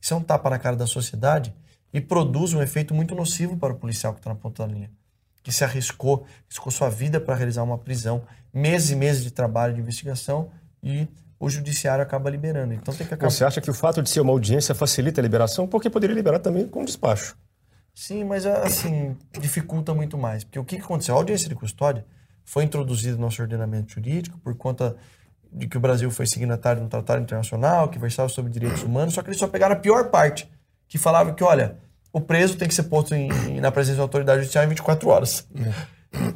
[0.00, 1.54] Isso é um tapa na cara da sociedade
[1.92, 4.90] e produz um efeito muito nocivo para o policial que está na ponta da linha,
[5.42, 9.74] que se arriscou, arriscou sua vida para realizar uma prisão, meses e meses de trabalho
[9.74, 10.50] de investigação
[10.82, 11.06] e
[11.38, 12.72] o judiciário acaba liberando.
[12.74, 13.30] Então tem que acabar...
[13.30, 15.66] Você acha que o fato de ser uma audiência facilita a liberação?
[15.66, 17.36] Porque poderia liberar também com despacho.
[17.94, 20.44] Sim, mas assim, dificulta muito mais.
[20.44, 21.14] Porque o que aconteceu?
[21.14, 22.04] A audiência de custódia
[22.44, 24.96] foi introduzida no nosso ordenamento jurídico por conta
[25.52, 29.14] de que o Brasil foi signatário de um tratado internacional que versava sobre direitos humanos,
[29.14, 30.50] só que eles só pegaram a pior parte,
[30.88, 31.76] que falava que, olha,
[32.12, 35.08] o preso tem que ser posto em, em, na presença da autoridade judicial em 24
[35.08, 35.46] horas.
[35.54, 35.72] É.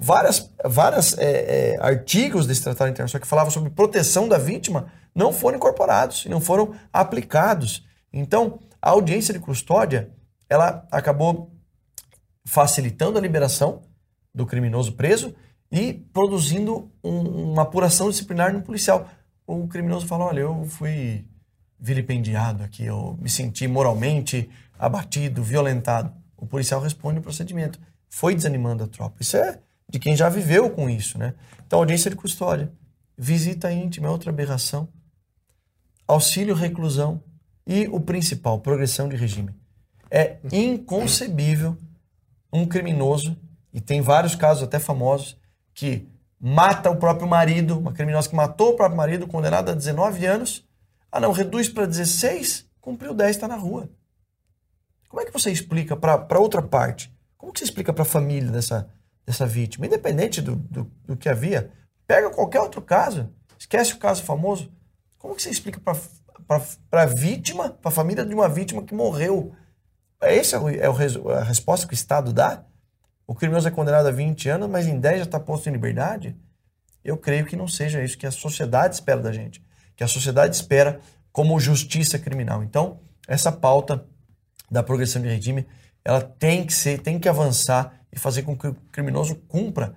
[0.01, 5.33] Várias, várias é, é, artigos desse tratado internacional que falavam sobre proteção da vítima não
[5.33, 7.85] foram incorporados e não foram aplicados.
[8.13, 10.11] Então, a audiência de custódia,
[10.49, 11.53] ela acabou
[12.45, 13.83] facilitando a liberação
[14.35, 15.35] do criminoso preso
[15.71, 19.09] e produzindo um, uma apuração disciplinar no policial.
[19.47, 21.25] O criminoso fala: olha, eu fui
[21.79, 26.13] vilipendiado aqui, eu me senti moralmente abatido, violentado.
[26.37, 27.81] O policial responde o procedimento.
[28.09, 29.17] Foi desanimando a tropa.
[29.21, 31.35] Isso é de quem já viveu com isso, né?
[31.67, 32.73] Então, audiência de custódia,
[33.17, 34.89] visita íntima é outra aberração,
[36.07, 37.23] auxílio reclusão
[37.67, 39.55] e o principal, progressão de regime.
[40.11, 41.77] É inconcebível
[42.53, 43.37] um criminoso,
[43.73, 45.37] e tem vários casos até famosos,
[45.75, 46.09] que
[46.41, 50.67] mata o próprio marido, uma criminosa que matou o próprio marido, condenada a 19 anos.
[51.11, 53.89] Ah, não, reduz para 16, cumpriu 10, está na rua.
[55.09, 57.13] Como é que você explica para outra parte?
[57.37, 58.89] Como que você explica para a família dessa,
[59.25, 59.87] dessa vítima?
[59.87, 61.71] Independente do, do, do, que havia,
[62.07, 64.71] pega qualquer outro caso, esquece o caso famoso.
[65.19, 69.55] Como que você explica para a vítima, para a família de uma vítima que morreu?
[70.21, 72.65] Essa é, é a resposta que o Estado dá?
[73.27, 76.37] o criminoso é condenado a 20 anos, mas em 10 já está posto em liberdade,
[77.05, 79.63] eu creio que não seja isso que a sociedade espera da gente,
[79.97, 81.01] que a sociedade espera
[81.33, 82.63] como justiça criminal.
[82.63, 84.07] Então, essa pauta
[84.71, 85.67] da progressão de regime,
[86.05, 89.95] ela tem que ser, tem que avançar e fazer com que o criminoso cumpra,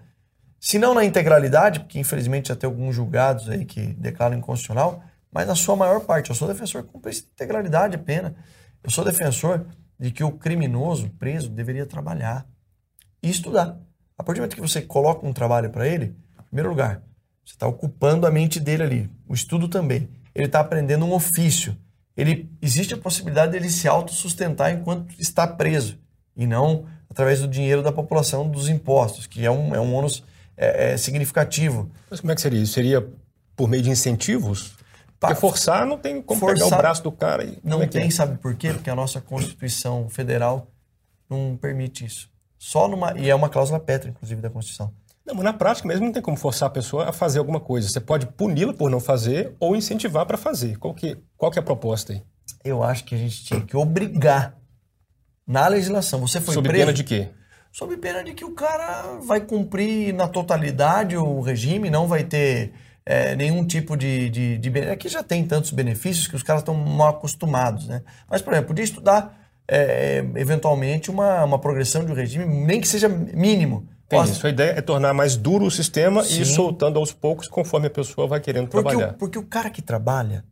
[0.60, 5.01] se não na integralidade, porque infelizmente já tem alguns julgados aí que declaram inconstitucional,
[5.32, 6.29] mas na sua maior parte.
[6.29, 8.36] Eu sou defensor que cumpra integralidade a pena.
[8.84, 9.65] Eu sou defensor
[9.99, 12.47] de que o criminoso preso deveria trabalhar
[13.21, 13.77] e estudar.
[14.17, 17.03] A partir do momento que você coloca um trabalho para ele, em primeiro lugar,
[17.45, 19.09] você está ocupando a mente dele ali.
[19.27, 20.09] O estudo também.
[20.33, 21.75] Ele está aprendendo um ofício.
[22.15, 25.97] Ele existe a possibilidade dele se autossustentar enquanto está preso
[26.35, 30.23] e não através do dinheiro da população dos impostos, que é um, é um ônus
[30.55, 31.89] é, é significativo.
[32.09, 32.73] Mas como é que seria isso?
[32.73, 33.05] Seria
[33.55, 34.75] por meio de incentivos?
[35.19, 37.43] Porque forçar não tem como forçar, pegar o braço do cara.
[37.43, 38.12] E, não é tem, é?
[38.12, 38.71] sabe por quê?
[38.71, 40.67] Porque a nossa Constituição Federal
[41.29, 42.29] não permite isso.
[42.58, 43.17] Só numa.
[43.17, 44.93] E é uma cláusula petra, inclusive, da Constituição.
[45.25, 47.88] Não, mas na prática mesmo não tem como forçar a pessoa a fazer alguma coisa.
[47.88, 50.77] Você pode puni-la por não fazer ou incentivar para fazer.
[50.77, 52.23] Qual que, qual que é a proposta aí?
[52.63, 54.58] Eu acho que a gente tinha que obrigar
[55.45, 56.19] Na legislação.
[56.21, 56.82] Você foi Sob preso.
[56.82, 57.29] pena de quê?
[57.71, 62.73] Sob pena de que o cara vai cumprir na totalidade o regime, não vai ter
[63.10, 64.80] é, nenhum tipo de, de, de.
[64.82, 68.04] Aqui já tem tantos benefícios que os caras estão mal acostumados, né?
[68.30, 69.36] Mas, por exemplo, podia estudar
[69.67, 73.88] é, eventualmente uma, uma progressão de um regime, nem que seja mínimo.
[74.08, 74.45] Tem isso.
[74.45, 76.38] A ideia é tornar mais duro o sistema Sim.
[76.38, 79.13] e ir soltando aos poucos conforme a pessoa vai querendo porque trabalhar.
[79.13, 80.45] O, porque o cara que trabalha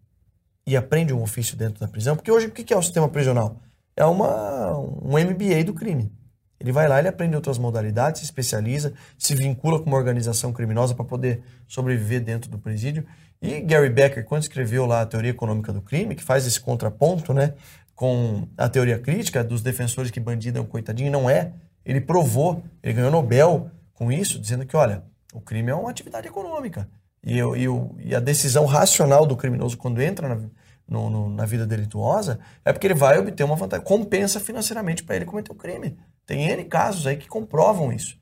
[0.65, 3.62] e aprende um ofício dentro da prisão, porque hoje o que é o sistema prisional?
[3.96, 6.12] É uma, um MBA do crime.
[6.60, 10.96] Ele vai lá, ele aprende outras modalidades, se especializa, se vincula com uma organização criminosa
[10.96, 13.06] para poder sobreviver dentro do presídio.
[13.41, 17.34] E Gary Becker, quando escreveu lá a teoria econômica do crime, que faz esse contraponto
[17.34, 17.54] né,
[17.93, 21.52] com a teoria crítica dos defensores que bandido é um coitadinho, não é.
[21.86, 26.28] Ele provou, ele ganhou Nobel com isso, dizendo que, olha, o crime é uma atividade
[26.28, 26.89] econômica.
[27.24, 30.41] E, eu, e, o, e a decisão racional do criminoso quando entra na,
[30.88, 35.15] no, no, na vida delituosa é porque ele vai obter uma vantagem, compensa financeiramente para
[35.15, 35.98] ele cometer o crime.
[36.27, 38.19] Tem N casos aí que comprovam isso.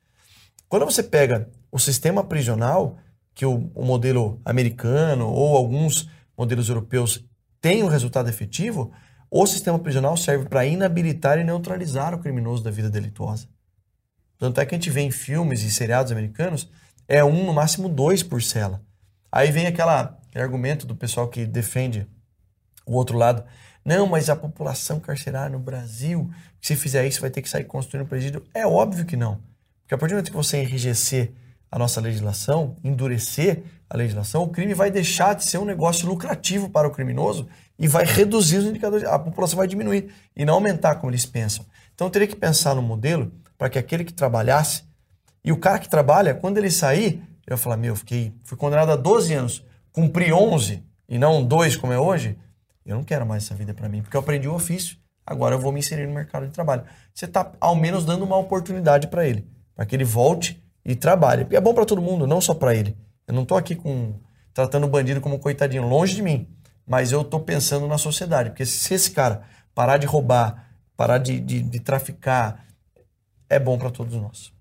[0.70, 2.98] Quando você pega o sistema prisional,
[3.34, 7.26] que o, o modelo americano ou alguns modelos europeus
[7.60, 8.94] têm um resultado efetivo,
[9.30, 13.50] o sistema prisional serve para inabilitar e neutralizar o criminoso da vida delituosa.
[14.38, 16.70] Tanto é que a gente vê em filmes e seriados americanos,
[17.08, 18.82] é um, no máximo dois por cela.
[19.32, 22.08] Aí vem aquela, aquele argumento do pessoal que defende
[22.86, 23.44] o outro lado.
[23.86, 28.08] Não, mas a população carcerária no Brasil, se fizer isso, vai ter que sair construindo
[28.08, 28.44] presídio.
[28.54, 29.40] É óbvio que não.
[29.82, 31.32] Porque a partir do momento que você enrijecer
[31.72, 36.70] a nossa legislação, endurecer a legislação, o crime vai deixar de ser um negócio lucrativo
[36.70, 39.08] para o criminoso e vai reduzir os indicadores.
[39.08, 41.64] A população vai diminuir e não aumentar como eles pensam.
[41.94, 44.84] Então teria que pensar no modelo para que aquele que trabalhasse
[45.44, 48.92] e o cara que trabalha, quando ele sair, ele vai falar: Meu, fiquei, fui condenado
[48.92, 52.36] a 12 anos, cumpri 11 e não 2 como é hoje.
[52.86, 55.60] Eu não quero mais essa vida para mim, porque eu aprendi o ofício, agora eu
[55.60, 56.84] vou me inserir no mercado de trabalho.
[57.14, 61.48] Você está, ao menos, dando uma oportunidade para ele, para que ele volte e trabalhe.
[61.50, 62.96] E é bom para todo mundo, não só para ele.
[63.28, 64.14] Eu não estou aqui com
[64.54, 66.48] tratando o bandido como coitadinho, longe de mim.
[66.88, 69.42] Mas eu estou pensando na sociedade, porque se esse cara
[69.74, 72.66] parar de roubar, parar de, de, de traficar,
[73.50, 74.55] é bom para todos nós.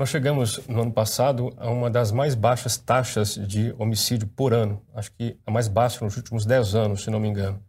[0.00, 4.80] Nós chegamos no ano passado a uma das mais baixas taxas de homicídio por ano.
[4.94, 7.62] Acho que a mais baixa nos últimos 10 anos, se não me engano.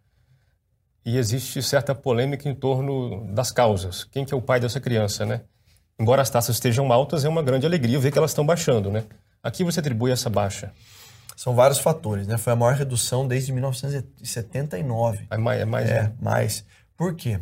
[1.05, 4.05] E existe certa polêmica em torno das causas.
[4.05, 5.41] Quem que é o pai dessa criança, né?
[5.99, 9.03] Embora as taxas estejam altas, é uma grande alegria ver que elas estão baixando, né?
[9.43, 10.71] A que você atribui essa baixa?
[11.35, 12.37] São vários fatores, né?
[12.37, 15.27] Foi a maior redução desde 1979.
[15.29, 15.89] É mais, é mais.
[15.89, 16.13] É, né?
[16.21, 16.65] mais.
[16.95, 17.41] Por quê?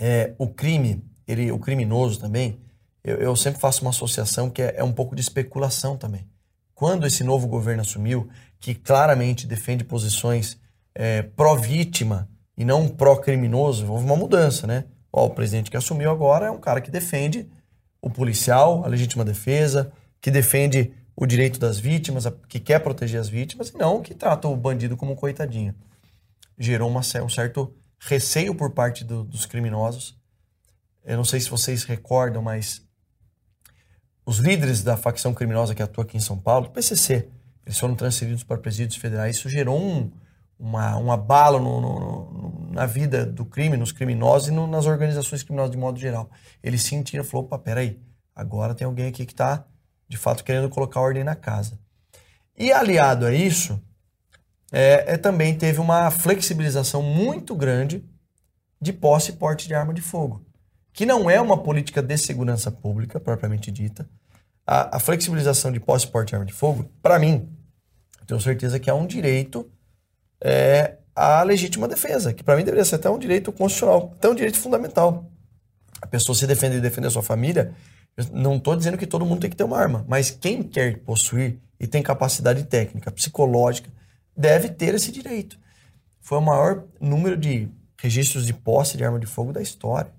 [0.00, 2.58] É, o crime, ele, o criminoso também,
[3.02, 6.26] eu, eu sempre faço uma associação que é, é um pouco de especulação também.
[6.74, 8.28] Quando esse novo governo assumiu,
[8.60, 10.58] que claramente defende posições
[10.94, 14.84] é, pró-vítima e não pró-criminoso, houve uma mudança, né?
[15.12, 17.48] Ó, o presidente que assumiu agora é um cara que defende
[18.00, 23.28] o policial, a legítima defesa, que defende o direito das vítimas, que quer proteger as
[23.28, 25.74] vítimas, e não que trata o bandido como um coitadinho.
[26.56, 30.16] Gerou uma, um certo receio por parte do, dos criminosos.
[31.04, 32.86] Eu não sei se vocês recordam, mas
[34.28, 37.30] os líderes da facção criminosa que atua aqui em São Paulo, PCC,
[37.64, 39.36] eles foram transferidos para presídios federais.
[39.36, 40.12] Isso gerou um,
[40.58, 45.42] uma, um abalo no, no, na vida do crime, nos criminosos e no, nas organizações
[45.42, 46.30] criminosas de modo geral.
[46.62, 47.98] Eles sentiram, falou, opa, peraí,
[48.36, 49.64] agora tem alguém aqui que está,
[50.06, 51.78] de fato, querendo colocar ordem na casa.
[52.54, 53.82] E aliado a isso,
[54.70, 58.04] é, é, também teve uma flexibilização muito grande
[58.78, 60.46] de posse e porte de arma de fogo
[60.98, 64.10] que não é uma política de segurança pública, propriamente dita.
[64.70, 67.48] A, a flexibilização de posse, porte de arma de fogo, para mim,
[68.26, 69.66] tenho certeza que é um direito
[70.42, 74.34] é, à legítima defesa, que para mim deveria ser até um direito constitucional, até um
[74.34, 75.24] direito fundamental.
[76.02, 77.72] A pessoa se defender e defender a sua família,
[78.30, 81.58] não estou dizendo que todo mundo tem que ter uma arma, mas quem quer possuir
[81.80, 83.90] e tem capacidade técnica, psicológica,
[84.36, 85.58] deve ter esse direito.
[86.20, 90.12] Foi o maior número de registros de posse de arma de fogo da história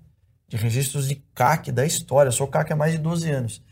[0.50, 2.28] de registros de CAC da história.
[2.28, 3.62] Eu sou CAC há mais de 12 anos.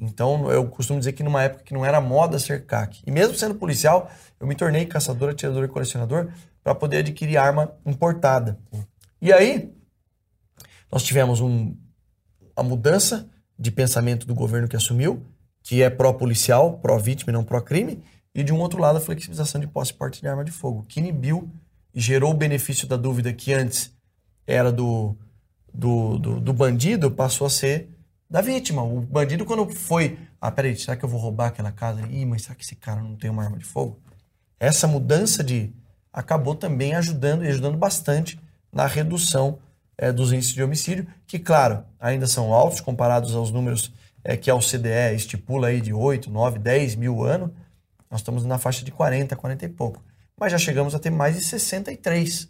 [0.00, 3.02] Então, eu costumo dizer que numa época que não era moda ser CAC.
[3.06, 6.28] E mesmo sendo policial, eu me tornei caçador, atirador e colecionador
[6.62, 8.58] para poder adquirir arma importada.
[9.20, 9.72] E aí,
[10.90, 11.74] nós tivemos um,
[12.54, 13.28] a mudança
[13.58, 15.26] de pensamento do governo que assumiu,
[15.62, 18.02] que é pró-policial, pró-vítima e não pró-crime,
[18.34, 20.84] e de um outro lado a flexibilização de posse e porte de arma de fogo,
[20.88, 21.50] que inibiu
[21.92, 23.92] e gerou o benefício da dúvida que antes
[24.46, 25.16] era do
[25.72, 27.88] do, do, do, bandido passou a ser
[28.28, 28.82] da vítima.
[28.82, 30.18] O bandido, quando foi.
[30.40, 32.02] Ah, peraí, será que eu vou roubar aquela casa?
[32.08, 33.98] Ih, mas será que esse cara não tem uma arma de fogo?
[34.60, 35.72] Essa mudança de.
[36.12, 38.38] acabou também ajudando e ajudando bastante
[38.72, 39.58] na redução
[39.96, 44.50] é, dos índices de homicídio, que, claro, ainda são altos comparados aos números é, que
[44.50, 47.54] a OCDE estipula aí de 8, 9, 10 mil ano.
[48.10, 50.02] Nós estamos na faixa de 40, 40 e pouco.
[50.38, 52.48] Mas já chegamos a ter mais de 63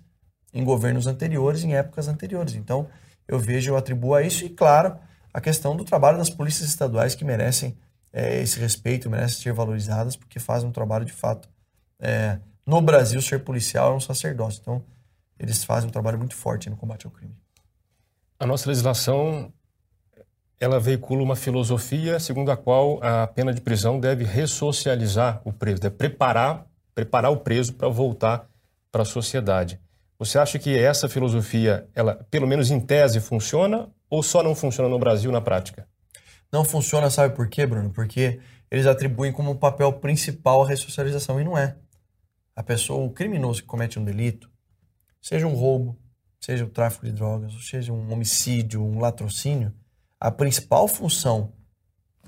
[0.53, 2.55] em governos anteriores, em épocas anteriores.
[2.55, 2.89] Então,
[3.27, 4.97] eu vejo, eu atribuo a isso e, claro,
[5.33, 7.77] a questão do trabalho das polícias estaduais que merecem
[8.13, 11.49] é, esse respeito, merecem ser valorizadas, porque fazem um trabalho de fato.
[12.01, 14.61] É, no Brasil, ser policial é um sacerdócio.
[14.61, 14.83] Então,
[15.39, 17.35] eles fazem um trabalho muito forte no combate ao crime.
[18.39, 19.53] A nossa legislação
[20.61, 25.81] ela veicula uma filosofia segundo a qual a pena de prisão deve ressocializar o preso,
[25.81, 28.49] deve preparar, preparar o preso para voltar
[28.91, 29.81] para a sociedade.
[30.19, 34.89] Você acha que essa filosofia, ela, pelo menos em tese, funciona ou só não funciona
[34.89, 35.87] no Brasil na prática?
[36.51, 37.91] Não funciona, sabe por quê, Bruno?
[37.91, 38.41] Porque
[38.71, 41.77] eles atribuem como papel principal a ressocialização e não é.
[42.57, 44.51] A pessoa, o criminoso que comete um delito,
[45.21, 45.99] seja um roubo,
[46.41, 49.73] seja o tráfico de drogas, ou seja um homicídio, um latrocínio,
[50.19, 51.53] a principal função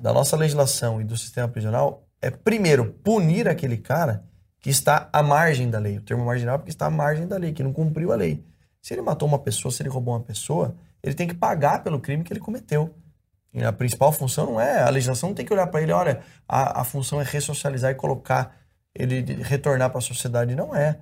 [0.00, 4.24] da nossa legislação e do sistema prisional é, primeiro, punir aquele cara
[4.60, 5.96] que está à margem da lei.
[5.96, 8.44] O termo marginal é porque está à margem da lei, que não cumpriu a lei.
[8.82, 12.00] Se ele matou uma pessoa, se ele roubou uma pessoa, ele tem que pagar pelo
[12.00, 12.94] crime que ele cometeu.
[13.52, 16.22] E a principal função não é, a legislação não tem que olhar para ele, olha,
[16.48, 18.56] a, a função é ressocializar e colocar
[18.94, 20.54] ele retornar para a sociedade.
[20.54, 21.00] Não é.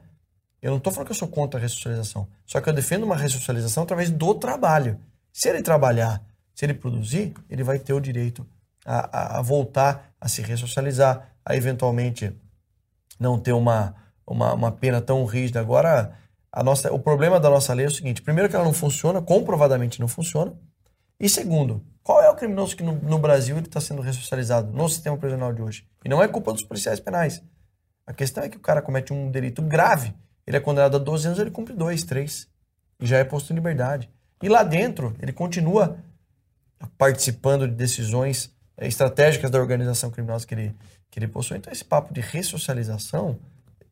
[0.61, 2.29] Eu não estou falando que eu sou contra a ressocialização.
[2.45, 4.99] Só que eu defendo uma ressocialização através do trabalho.
[5.33, 6.23] Se ele trabalhar,
[6.55, 8.47] se ele produzir, ele vai ter o direito
[8.85, 12.35] a, a, a voltar a se ressocializar, a eventualmente
[13.21, 13.95] não ter uma,
[14.27, 15.61] uma, uma pena tão rígida.
[15.61, 16.17] Agora,
[16.59, 19.23] a nossa, o problema da nossa lei é o seguinte: primeiro, que ela não funciona,
[19.23, 20.53] comprovadamente não funciona.
[21.21, 24.89] E segundo, qual é o criminoso que no, no Brasil ele está sendo ressocializado no
[24.89, 25.87] sistema prisional de hoje?
[26.05, 27.41] E não é culpa dos policiais penais.
[28.05, 30.13] A questão é que o cara comete um delito grave,
[30.45, 32.49] ele é condenado a 12 anos, ele cumpre 2, 3
[32.99, 34.11] e já é posto em liberdade.
[34.43, 35.97] E lá dentro, ele continua
[36.97, 40.77] participando de decisões estratégicas da organização criminosa que ele,
[41.09, 41.59] que ele possui.
[41.59, 43.39] Então, esse papo de ressocialização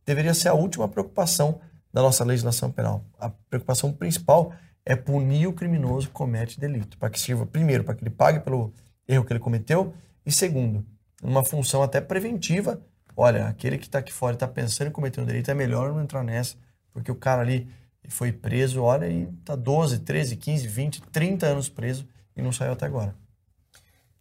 [0.04, 1.60] deveria ser a última preocupação
[1.96, 3.06] da nossa legislação penal.
[3.18, 4.52] A preocupação principal
[4.84, 8.40] é punir o criminoso que comete delito, para que sirva, primeiro, para que ele pague
[8.40, 8.70] pelo
[9.08, 9.94] erro que ele cometeu,
[10.26, 10.84] e segundo,
[11.22, 12.82] uma função até preventiva.
[13.16, 15.90] Olha, aquele que está aqui fora e está pensando em cometer um delito, é melhor
[15.90, 16.56] não entrar nessa,
[16.92, 17.66] porque o cara ali
[18.10, 22.72] foi preso, olha, e está 12, 13, 15, 20, 30 anos preso e não saiu
[22.72, 23.14] até agora.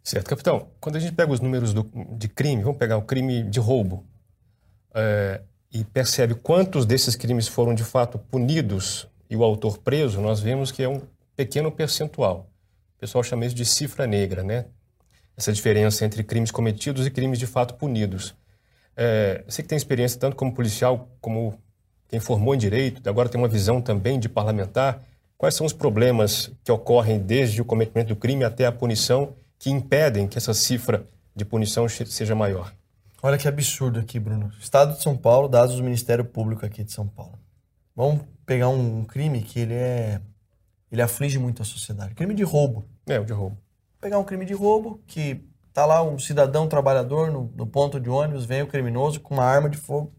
[0.01, 0.69] Certo, capitão.
[0.79, 1.83] Quando a gente pega os números do,
[2.17, 4.07] de crime, vamos pegar o crime de roubo,
[4.93, 5.41] é,
[5.75, 10.71] e percebe quantos desses crimes foram de fato punidos e o autor preso, nós vemos
[10.71, 11.01] que é um
[11.35, 12.47] pequeno percentual.
[12.95, 14.67] O pessoal chama isso de cifra negra, né?
[15.35, 18.33] Essa diferença entre crimes cometidos e crimes de fato punidos.
[18.95, 21.59] É, você que tem experiência tanto como policial como
[22.07, 25.03] quem formou em direito, agora tem uma visão também de parlamentar,
[25.37, 29.69] quais são os problemas que ocorrem desde o cometimento do crime até a punição que
[29.69, 31.05] impedem que essa cifra
[31.35, 32.71] de punição seja maior?
[33.21, 34.51] Olha que absurdo aqui, Bruno.
[34.59, 37.39] Estado de São Paulo, dados do Ministério Público aqui de São Paulo.
[37.95, 40.21] Vamos pegar um crime que ele é
[40.91, 42.15] ele aflige muito a sociedade.
[42.15, 42.85] Crime de roubo.
[43.05, 43.57] É, o de roubo.
[43.99, 48.09] Pegar um crime de roubo que tá lá um cidadão trabalhador no, no ponto de
[48.09, 50.13] ônibus, vem o criminoso com uma arma de fogo,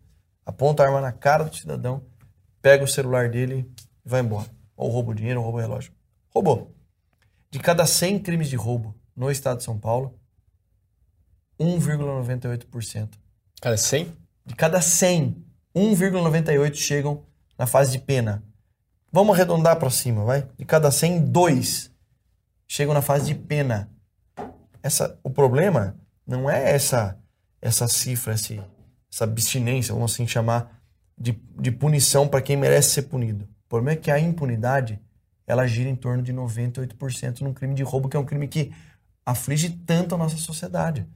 [0.44, 2.02] aponta a arma na cara do cidadão,
[2.60, 3.70] pega o celular dele
[4.04, 4.50] e vai embora.
[4.76, 5.92] Ou rouba o dinheiro, ou rouba o relógio.
[6.28, 6.74] Roubou.
[7.50, 10.18] De cada 100 crimes de roubo no estado de São Paulo,
[11.58, 13.10] 1,98%.
[13.60, 14.12] Cada 100?
[14.44, 15.44] De cada 100,
[15.74, 17.24] 1,98 chegam
[17.58, 18.42] na fase de pena.
[19.10, 20.46] Vamos arredondar para cima, vai?
[20.56, 21.90] De cada 100, 2
[22.68, 23.90] chegam na fase de pena.
[24.82, 25.96] Essa, o problema
[26.26, 27.18] não é essa
[27.60, 28.62] essa cifra, esse,
[29.12, 30.80] essa abstinência, vamos assim chamar,
[31.18, 33.44] de, de punição para quem merece ser punido.
[33.44, 35.00] O problema é que a impunidade
[35.46, 38.72] ela gira em torno de 98% num crime de roubo, que é um crime que
[39.24, 41.06] aflige tanto a nossa sociedade.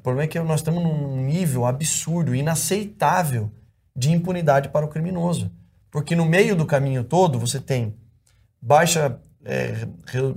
[0.00, 3.50] O problema é que nós estamos num nível absurdo, inaceitável
[3.94, 5.52] de impunidade para o criminoso.
[5.90, 7.94] Porque no meio do caminho todo você tem
[8.62, 9.86] baixa é,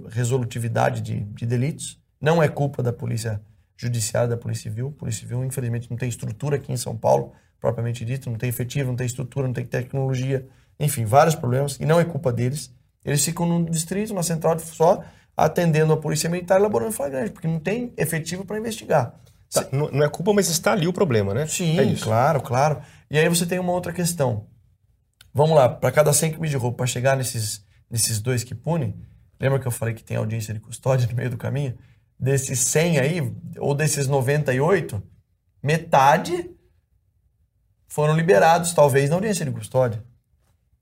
[0.09, 3.41] resolutividade de, de, delitos, não é culpa da polícia
[3.77, 4.93] judiciária, da polícia civil.
[4.97, 8.49] A polícia civil, infelizmente, não tem estrutura aqui em São Paulo, propriamente dito, não tem
[8.49, 10.45] efetivo, não tem estrutura, não tem tecnologia,
[10.77, 12.69] enfim, vários problemas, e não é culpa deles.
[13.05, 15.05] Eles ficam num distrito, na central só,
[15.37, 19.23] atendendo a polícia militar, elaborando flagrante, porque não tem efetivo para investigar.
[19.53, 21.45] Tá, não é culpa, mas está ali o problema, né?
[21.45, 22.81] Sim, é claro, claro.
[23.09, 24.47] E aí você tem uma outra questão.
[25.31, 28.95] Vamos lá, para cada 100 quilos de roupa, para chegar nesses, nesses dois que punem,
[29.39, 31.77] lembra que eu falei que tem audiência de custódia no meio do caminho?
[32.19, 35.01] Desses 100 aí, ou desses 98,
[35.61, 36.49] metade
[37.87, 40.03] foram liberados, talvez, na audiência de custódia.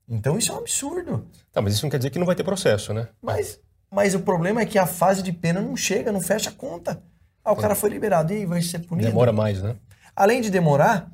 [0.08, 1.26] Então isso é um absurdo.
[1.52, 3.08] Tá, mas isso não quer dizer que não vai ter processo, né?
[3.20, 3.60] Mas,
[3.90, 7.02] mas o problema é que a fase de pena não chega, não fecha a conta.
[7.44, 9.08] Ah, o cara foi liberado e aí vai ser punido.
[9.08, 9.76] Demora mais, né?
[10.14, 11.10] Além de demorar,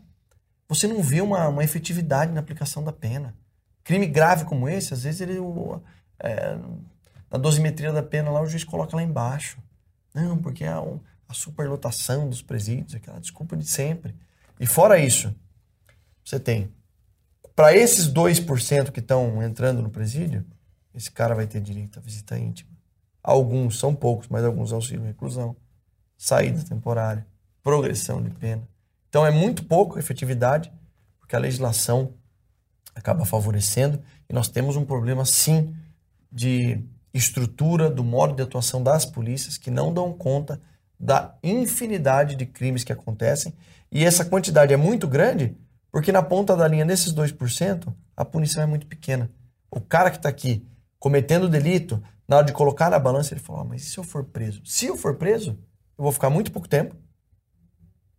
[0.68, 3.34] você não vê uma, uma efetividade na aplicação da pena.
[3.84, 5.38] Crime grave como esse, às vezes ele.
[5.38, 5.80] o-
[6.20, 6.58] é,
[7.30, 9.58] na dosimetria da pena lá, o juiz coloca lá embaixo.
[10.14, 14.14] Não, porque é um- a superlotação dos presídios, aquela desculpa de sempre.
[14.58, 15.34] E fora isso,
[16.24, 16.70] você tem.
[17.54, 20.44] Para esses 2% que estão entrando no presídio,
[20.94, 22.70] esse cara vai ter direito à visita íntima.
[23.22, 25.54] Alguns, são poucos, mas alguns auxílio reclusão,
[26.18, 27.24] saída temporária,
[27.62, 28.68] progressão de pena.
[29.08, 30.70] Então é muito pouco efetividade,
[31.20, 32.12] porque a legislação
[32.94, 35.74] acaba favorecendo e nós temos um problema sim
[36.30, 40.60] de estrutura do modo de atuação das polícias que não dão conta
[41.00, 43.54] da infinidade de crimes que acontecem
[43.90, 45.56] e essa quantidade é muito grande
[45.90, 49.30] porque na ponta da linha desses 2% a punição é muito pequena.
[49.70, 50.66] O cara que está aqui
[50.98, 54.04] cometendo delito, na hora de colocar na balança, ele fala: "Ah, mas e se eu
[54.04, 54.60] for preso?
[54.64, 55.58] Se eu for preso,
[55.98, 56.94] eu vou ficar muito pouco tempo.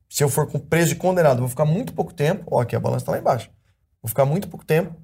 [0.09, 2.45] Se eu for preso e condenado, eu vou ficar muito pouco tempo.
[2.51, 3.49] Ó, aqui a balança está lá embaixo.
[4.01, 4.95] Vou ficar muito pouco tempo.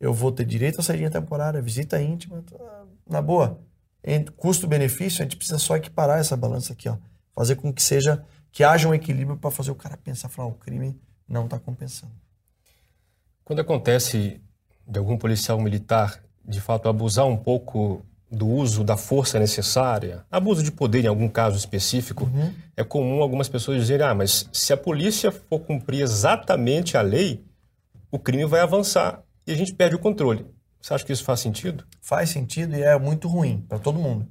[0.00, 2.42] Eu vou ter direito à saída temporária, visita íntima.
[2.42, 3.60] tá, Na boa.
[4.36, 6.96] Custo-benefício, a gente precisa só equiparar essa balança aqui, ó.
[7.34, 10.52] Fazer com que seja que haja um equilíbrio para fazer o cara pensar, falar, "Ah,
[10.52, 10.98] o crime
[11.28, 12.12] não está compensando.
[13.44, 14.40] Quando acontece
[14.86, 20.62] de algum policial militar, de fato, abusar um pouco do uso da força necessária, abuso
[20.62, 22.30] de poder em algum caso específico,
[22.76, 27.44] é comum algumas pessoas dizerem: ah, mas se a polícia for cumprir exatamente a lei,
[28.10, 30.46] o crime vai avançar e a gente perde o controle.
[30.80, 31.84] Você acha que isso faz sentido?
[32.00, 34.26] Faz sentido e é muito ruim para todo mundo.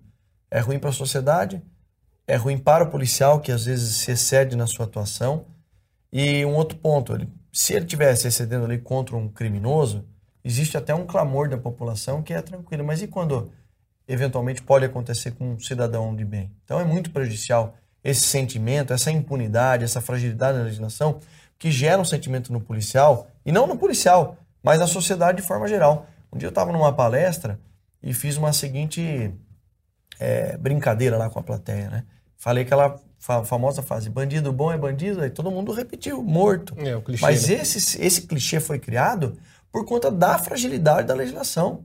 [0.49, 1.61] É ruim para a sociedade,
[2.25, 5.45] é ruim para o policial que às vezes se excede na sua atuação.
[6.11, 10.05] E um outro ponto, ele, se ele tivesse excedendo ali contra um criminoso,
[10.43, 12.83] existe até um clamor da população que é tranquilo.
[12.83, 13.51] Mas e quando
[14.12, 16.51] eventualmente pode acontecer com um cidadão de bem?
[16.66, 21.20] Então é muito prejudicial esse sentimento, essa impunidade, essa fragilidade da legislação
[21.57, 25.68] que gera um sentimento no policial, e não no policial, mas na sociedade de forma
[25.68, 26.07] geral.
[26.32, 27.60] Um dia eu estava numa palestra
[28.01, 29.34] e fiz uma seguinte
[30.20, 32.03] é, brincadeira lá com a plateia, né?
[32.38, 36.74] Falei aquela fa- famosa frase, bandido bom é bandido, aí todo mundo repetiu, morto.
[36.78, 37.22] É, o clichê.
[37.22, 37.55] Mas né?
[37.55, 39.38] esse, esse clichê foi criado
[39.70, 41.84] por conta da fragilidade da legislação.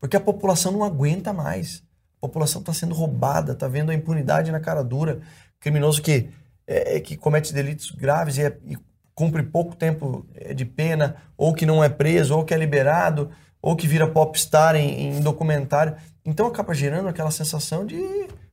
[0.00, 1.82] Porque a população não aguenta mais.
[2.18, 5.20] A população está sendo roubada, está vendo a impunidade na cara dura.
[5.60, 6.28] Criminoso que,
[6.66, 8.76] é, é, que comete delitos graves e, é- e
[9.14, 13.30] cumpre pouco tempo é, de pena, ou que não é preso, ou que é liberado,
[13.62, 15.96] ou que vira popstar em, em documentário.
[16.24, 17.98] Então acaba gerando aquela sensação de,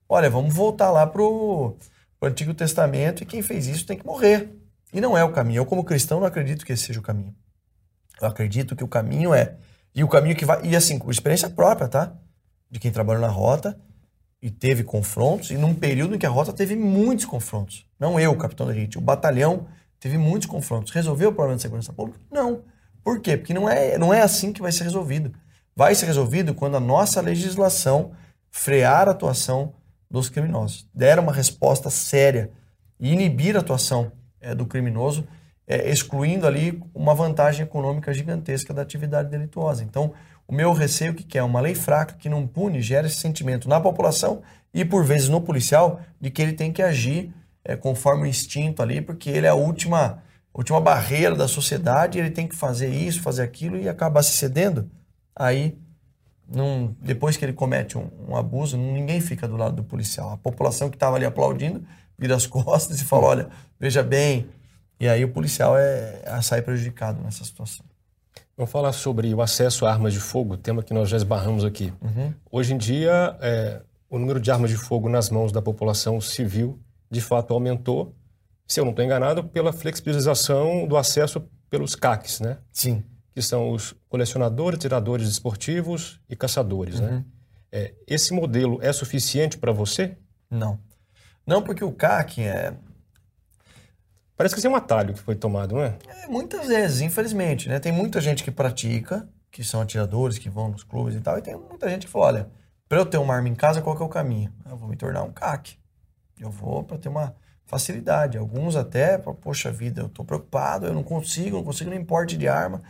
[0.08, 1.76] olha, vamos voltar lá pro,
[2.20, 4.50] pro Antigo Testamento e quem fez isso tem que morrer.
[4.94, 5.60] E não é o caminho.
[5.60, 7.36] Eu, como cristão, não acredito que esse seja o caminho.
[8.22, 9.56] Eu acredito que o caminho é.
[9.96, 10.66] E o caminho que vai.
[10.66, 12.14] E assim, com experiência própria, tá?
[12.70, 13.80] De quem trabalhou na rota
[14.42, 17.86] e teve confrontos, e num período em que a rota teve muitos confrontos.
[17.98, 19.68] Não eu, capitão da elite, o batalhão
[20.00, 20.92] teve muitos confrontos.
[20.92, 22.20] Resolveu o problema de segurança pública?
[22.30, 22.64] Não.
[23.04, 23.38] Por quê?
[23.38, 25.34] Porque não é, não é assim que vai ser resolvido.
[25.76, 28.12] Vai ser resolvido quando a nossa legislação
[28.52, 29.74] frear a atuação
[30.10, 32.52] dos criminosos, der uma resposta séria
[33.00, 35.28] e inibir a atuação eh, do criminoso,
[35.74, 39.84] eh, excluindo ali uma vantagem econômica gigantesca da atividade delituosa.
[39.84, 40.14] Então,
[40.48, 43.80] o meu receio que é uma lei fraca que não pune gera esse sentimento na
[43.82, 47.34] população e por vezes no policial de que ele tem que agir
[47.66, 50.22] eh, conforme o instinto ali, porque ele é a última
[50.54, 54.88] última barreira da sociedade, ele tem que fazer isso, fazer aquilo e acabar se cedendo.
[55.36, 55.76] Aí
[56.48, 60.30] não- depois que ele comete um, um abuso, ninguém fica do lado do policial.
[60.32, 61.84] A população que estava ali aplaudindo
[62.18, 63.50] vira as costas e fala: olha,
[63.80, 64.48] veja bem.
[65.00, 67.86] E aí o policial é, é sai prejudicado nessa situação.
[68.56, 71.92] Vamos falar sobre o acesso a armas de fogo, tema que nós já esbarramos aqui.
[72.52, 76.80] Hoje em dia, é, o número de armas de fogo nas mãos da população civil,
[77.10, 78.16] de fato, aumentou,
[78.68, 82.60] se eu não estou enganado, pela flexibilização do acesso pelos CACs, né?
[82.72, 83.04] Sim.
[83.34, 87.00] que são os colecionadores, tiradores esportivos e caçadores.
[87.00, 87.26] Né?
[87.72, 90.16] É, esse modelo é suficiente para você?
[90.52, 90.80] Não.
[91.46, 92.76] Não, porque o CAC é,
[94.36, 95.96] Parece que esse é um atalho que foi tomado, não é?
[96.24, 97.80] é muitas vezes, infelizmente, né?
[97.80, 101.42] Tem muita gente que pratica, que são atiradores, que vão nos clubes e tal, e
[101.42, 102.50] tem muita gente que fala, olha,
[102.90, 104.52] para eu ter uma arma em casa, qual que é o caminho?
[104.70, 105.78] Eu vou me tornar um CAC.
[106.40, 108.38] Eu vou para ter uma facilidade.
[108.38, 112.38] Alguns até, pra, poxa vida, eu estou preocupado, eu não consigo, não consigo nem porte
[112.38, 112.82] de arma.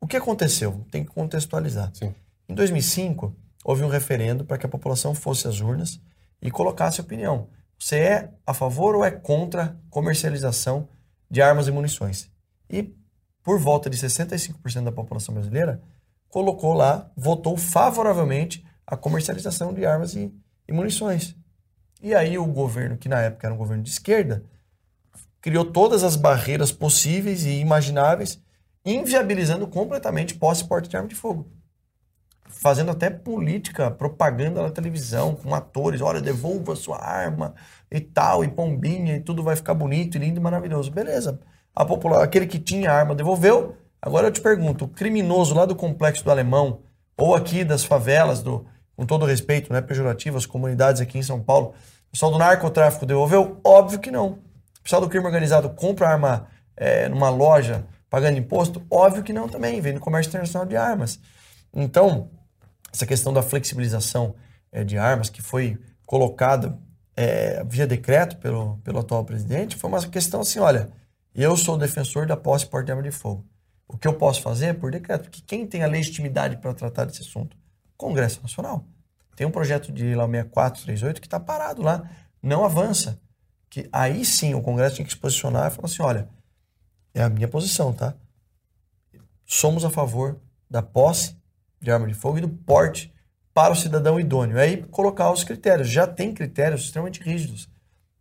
[0.00, 0.84] O que aconteceu?
[0.90, 1.90] Tem que contextualizar.
[1.94, 2.14] Sim.
[2.48, 3.34] Em 2005,
[3.64, 6.00] houve um referendo para que a população fosse às urnas
[6.40, 7.48] e colocasse opinião.
[7.82, 10.88] Você é a favor ou é contra comercialização
[11.28, 12.30] de armas e munições?
[12.70, 12.94] E
[13.42, 15.82] por volta de 65% da população brasileira
[16.28, 20.32] colocou lá, votou favoravelmente a comercialização de armas e,
[20.68, 21.34] e munições.
[22.00, 24.44] E aí o governo, que na época era um governo de esquerda,
[25.40, 28.40] criou todas as barreiras possíveis e imagináveis,
[28.84, 31.50] inviabilizando completamente posse e porte de arma de fogo.
[32.52, 37.54] Fazendo até política, propaganda na televisão, com atores, olha, devolva sua arma
[37.90, 40.90] e tal, e pombinha, e tudo vai ficar bonito, e lindo e maravilhoso.
[40.90, 41.40] Beleza.
[41.74, 43.76] A popular, aquele que tinha arma devolveu.
[44.00, 46.80] Agora eu te pergunto, o criminoso lá do complexo do Alemão,
[47.16, 51.40] ou aqui das favelas, do, com todo respeito, né, pejorativo, as comunidades aqui em São
[51.40, 51.74] Paulo,
[52.08, 53.60] o pessoal do narcotráfico devolveu?
[53.64, 54.38] Óbvio que não.
[54.78, 56.46] O pessoal do crime organizado compra arma
[56.76, 58.82] é, numa loja pagando imposto?
[58.90, 61.18] Óbvio que não também, vem do comércio internacional de armas.
[61.72, 62.28] Então,
[62.92, 64.34] essa questão da flexibilização
[64.70, 66.78] é, de armas que foi colocada
[67.16, 70.90] é, via decreto pelo, pelo atual presidente foi uma questão assim, olha,
[71.34, 73.46] eu sou defensor da posse e de arma de fogo.
[73.88, 77.04] O que eu posso fazer é por decreto, porque quem tem a legitimidade para tratar
[77.04, 77.56] desse assunto?
[77.96, 78.84] Congresso Nacional.
[79.36, 82.08] Tem um projeto de lá 6438 que está parado lá,
[82.42, 83.20] não avança.
[83.70, 86.28] Que aí sim o Congresso tinha que se posicionar e falar assim: olha,
[87.14, 88.14] é a minha posição, tá?
[89.46, 90.38] Somos a favor
[90.68, 91.36] da posse
[91.82, 93.12] de arma de fogo e do porte
[93.52, 94.58] para o cidadão idôneo.
[94.58, 95.88] Aí colocar os critérios.
[95.88, 97.68] Já tem critérios extremamente rígidos.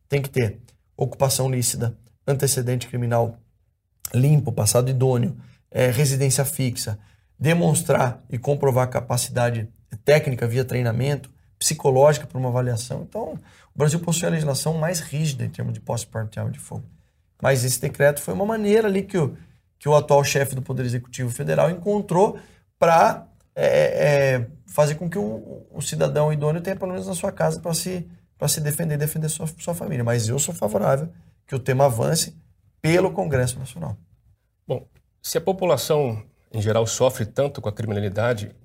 [0.10, 0.60] Tem que ter
[0.98, 1.98] ocupação lícita,
[2.28, 3.38] antecedente criminal
[4.14, 5.38] limpo, passado idôneo,
[5.70, 7.00] é, residência fixa,
[7.40, 9.70] demonstrar e comprovar capacidade
[10.04, 13.04] técnica via treinamento, psicológica para uma avaliação.
[13.08, 13.40] Então,
[13.74, 16.84] o Brasil possui a legislação mais rígida em termos de posse de arma de fogo.
[17.42, 19.38] Mas esse decreto foi uma maneira ali que o,
[19.80, 22.38] que o atual chefe do Poder Executivo Federal encontrou
[22.78, 27.32] para é, é, fazer com que o, o, cidadão idôneo tenha pelo menos na sua
[27.32, 28.08] casa para se,
[28.48, 30.04] se defender defender sua, sua família.
[30.04, 31.10] Mas eu sou favorável
[31.46, 32.36] que o tema avance
[32.82, 33.98] pelo Congresso Nacional.
[34.68, 34.88] Bom,
[35.22, 38.56] se a população em geral sofre tanto com a criminalidade,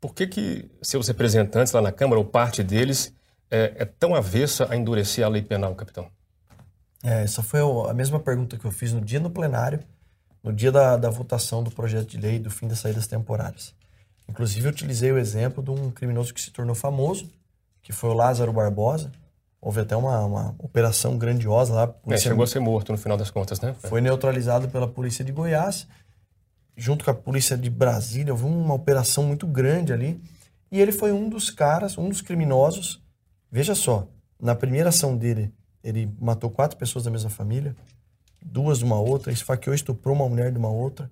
[0.00, 3.12] por que, que seus representantes lá na Câmara, ou parte deles,
[3.50, 6.08] é, é tão avessa a endurecer a lei penal, capitão?
[7.02, 9.80] É, essa foi a mesma pergunta que eu fiz no dia no plenário,
[10.42, 13.74] no dia da, da votação do projeto de lei do fim das saídas temporárias.
[14.28, 17.30] Inclusive, eu utilizei o exemplo de um criminoso que se tornou famoso,
[17.82, 19.10] que foi o Lázaro Barbosa.
[19.60, 21.94] Houve até uma, uma operação grandiosa lá.
[22.08, 23.74] É, chegou a ser morto no final das contas, né?
[23.80, 25.86] Foi neutralizado pela polícia de Goiás,
[26.76, 28.32] junto com a polícia de Brasília.
[28.32, 30.20] Houve uma operação muito grande ali.
[30.70, 33.00] E ele foi um dos caras, um dos criminosos.
[33.50, 34.06] Veja só,
[34.40, 35.52] na primeira ação dele,
[35.82, 37.74] ele matou quatro pessoas da mesma família,
[38.44, 41.08] duas de uma outra, esfaqueou e estuprou uma mulher de uma outra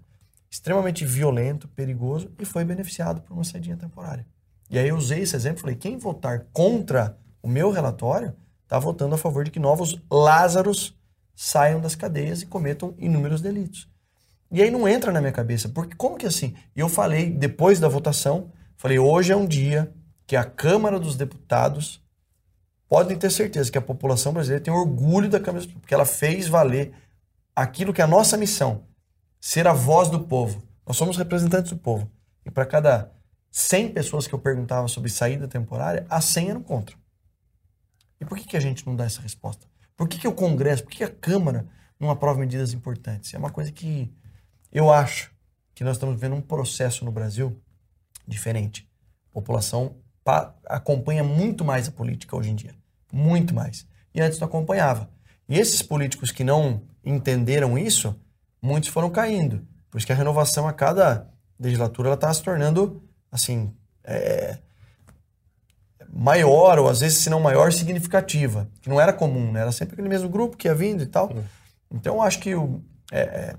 [0.54, 4.24] extremamente violento, perigoso e foi beneficiado por uma saidinha temporária.
[4.70, 8.32] E aí eu usei esse exemplo e falei: quem votar contra o meu relatório
[8.62, 10.96] está votando a favor de que novos Lázaros
[11.34, 13.88] saiam das cadeias e cometam inúmeros delitos.
[14.48, 16.54] E aí não entra na minha cabeça, porque como que assim?
[16.76, 19.92] E eu falei depois da votação, falei: hoje é um dia
[20.24, 22.00] que a Câmara dos Deputados
[22.88, 26.94] podem ter certeza que a população brasileira tem orgulho da Câmara, porque ela fez valer
[27.56, 28.84] aquilo que é a nossa missão,
[29.44, 30.66] ser a voz do povo.
[30.86, 32.10] Nós somos representantes do povo.
[32.46, 33.12] E para cada
[33.50, 36.96] 100 pessoas que eu perguntava sobre saída temporária, a 100 eram contra.
[38.18, 39.66] E por que, que a gente não dá essa resposta?
[39.94, 41.68] Por que, que o Congresso, por que, que a Câmara
[42.00, 43.34] não aprova medidas importantes?
[43.34, 44.10] É uma coisa que
[44.72, 45.30] eu acho
[45.74, 47.62] que nós estamos vendo um processo no Brasil
[48.26, 48.90] diferente.
[49.30, 49.98] A população
[50.64, 52.74] acompanha muito mais a política hoje em dia.
[53.12, 53.86] Muito mais.
[54.14, 55.10] E antes não acompanhava.
[55.46, 58.18] E esses políticos que não entenderam isso
[58.64, 59.66] muitos foram caindo.
[59.90, 61.28] Por isso que a renovação a cada
[61.60, 64.58] legislatura ela está se tornando assim é,
[66.10, 68.66] maior ou às vezes se não maior significativa.
[68.80, 69.60] Que não era comum né?
[69.60, 71.30] era sempre aquele mesmo grupo que ia vindo e tal.
[71.90, 73.56] Então acho que o, é, é,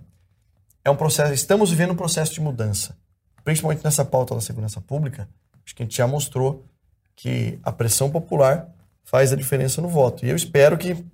[0.85, 2.97] é um processo estamos vivendo um processo de mudança.
[3.43, 5.29] Principalmente nessa pauta da segurança pública
[5.63, 6.65] acho que a gente já mostrou
[7.15, 8.69] que a pressão popular
[9.03, 10.25] faz a diferença no voto.
[10.25, 11.05] E eu espero que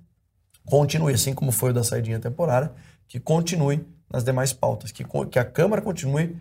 [0.64, 2.72] continue assim como foi o da saidinha temporária
[3.12, 6.34] que continue nas demais pautas, que, que a Câmara continue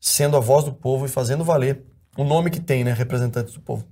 [0.00, 1.84] sendo a voz do povo e fazendo valer
[2.16, 3.86] o nome que tem, né, representantes do povo.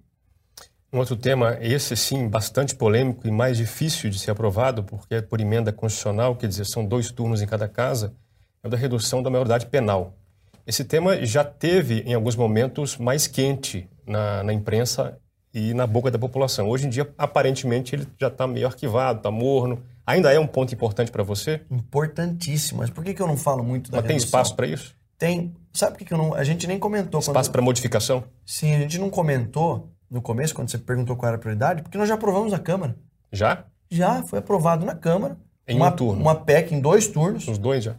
[0.92, 5.22] Um outro tema, esse sim, bastante polêmico e mais difícil de ser aprovado, porque é
[5.22, 8.12] por emenda constitucional, quer dizer, são dois turnos em cada casa,
[8.60, 10.18] é o da redução da maioridade penal.
[10.66, 15.16] Esse tema já teve, em alguns momentos, mais quente na, na imprensa
[15.54, 16.68] e na boca da população.
[16.68, 20.72] Hoje em dia, aparentemente, ele já está meio arquivado, está morno, Ainda é um ponto
[20.72, 21.62] importante para você?
[21.70, 22.78] Importantíssimo.
[22.78, 24.18] Mas por que, que eu não falo muito da Mas redução?
[24.18, 24.94] tem espaço para isso?
[25.18, 25.52] Tem.
[25.72, 26.32] Sabe por que, que eu não.
[26.34, 27.20] A gente nem comentou.
[27.20, 27.52] Espaço quando...
[27.52, 28.24] para modificação?
[28.44, 31.98] Sim, a gente não comentou no começo, quando você perguntou qual era a prioridade, porque
[31.98, 32.96] nós já aprovamos a Câmara.
[33.32, 33.64] Já?
[33.90, 35.36] Já, foi aprovado na Câmara.
[35.66, 36.22] Em uma, um turno?
[36.22, 37.48] Uma PEC em dois turnos.
[37.48, 37.96] Os dois já?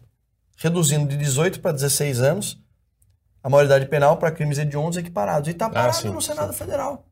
[0.55, 2.63] Reduzindo de 18 para 16 anos
[3.43, 5.47] a maioridade penal para crimes hediondos equiparados.
[5.47, 6.59] E está parado ah, sim, no Senado sim.
[6.59, 7.05] Federal.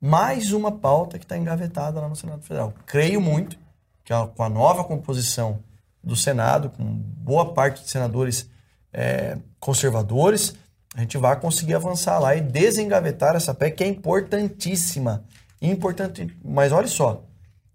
[0.00, 2.72] Mais uma pauta que está engavetada lá no Senado Federal.
[2.84, 3.58] Creio muito
[4.06, 5.58] que com a nova composição
[6.02, 8.48] do Senado, com boa parte de senadores
[8.92, 10.54] é, conservadores,
[10.94, 15.24] a gente vai conseguir avançar lá e desengavetar essa PEC que é importantíssima.
[15.60, 17.24] Importante, mas olha só,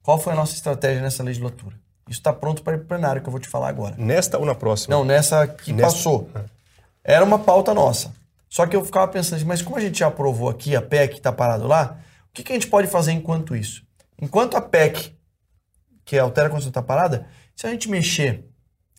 [0.02, 1.76] qual foi a nossa estratégia nessa legislatura?
[2.08, 3.96] Isso está pronto para ir para o plenário, que eu vou te falar agora.
[3.98, 4.96] Nesta ou na próxima?
[4.96, 5.92] Não, nessa que nesta...
[5.92, 6.30] passou.
[7.04, 8.14] Era uma pauta nossa.
[8.50, 11.14] Só que eu ficava pensando assim, mas como a gente já aprovou aqui a PEC
[11.14, 11.98] que está parado lá,
[12.30, 13.84] o que, que, a gente pode fazer enquanto isso?
[14.22, 15.14] Enquanto a PEC,
[16.06, 18.46] que altera a Constituição, está parada, se a gente mexer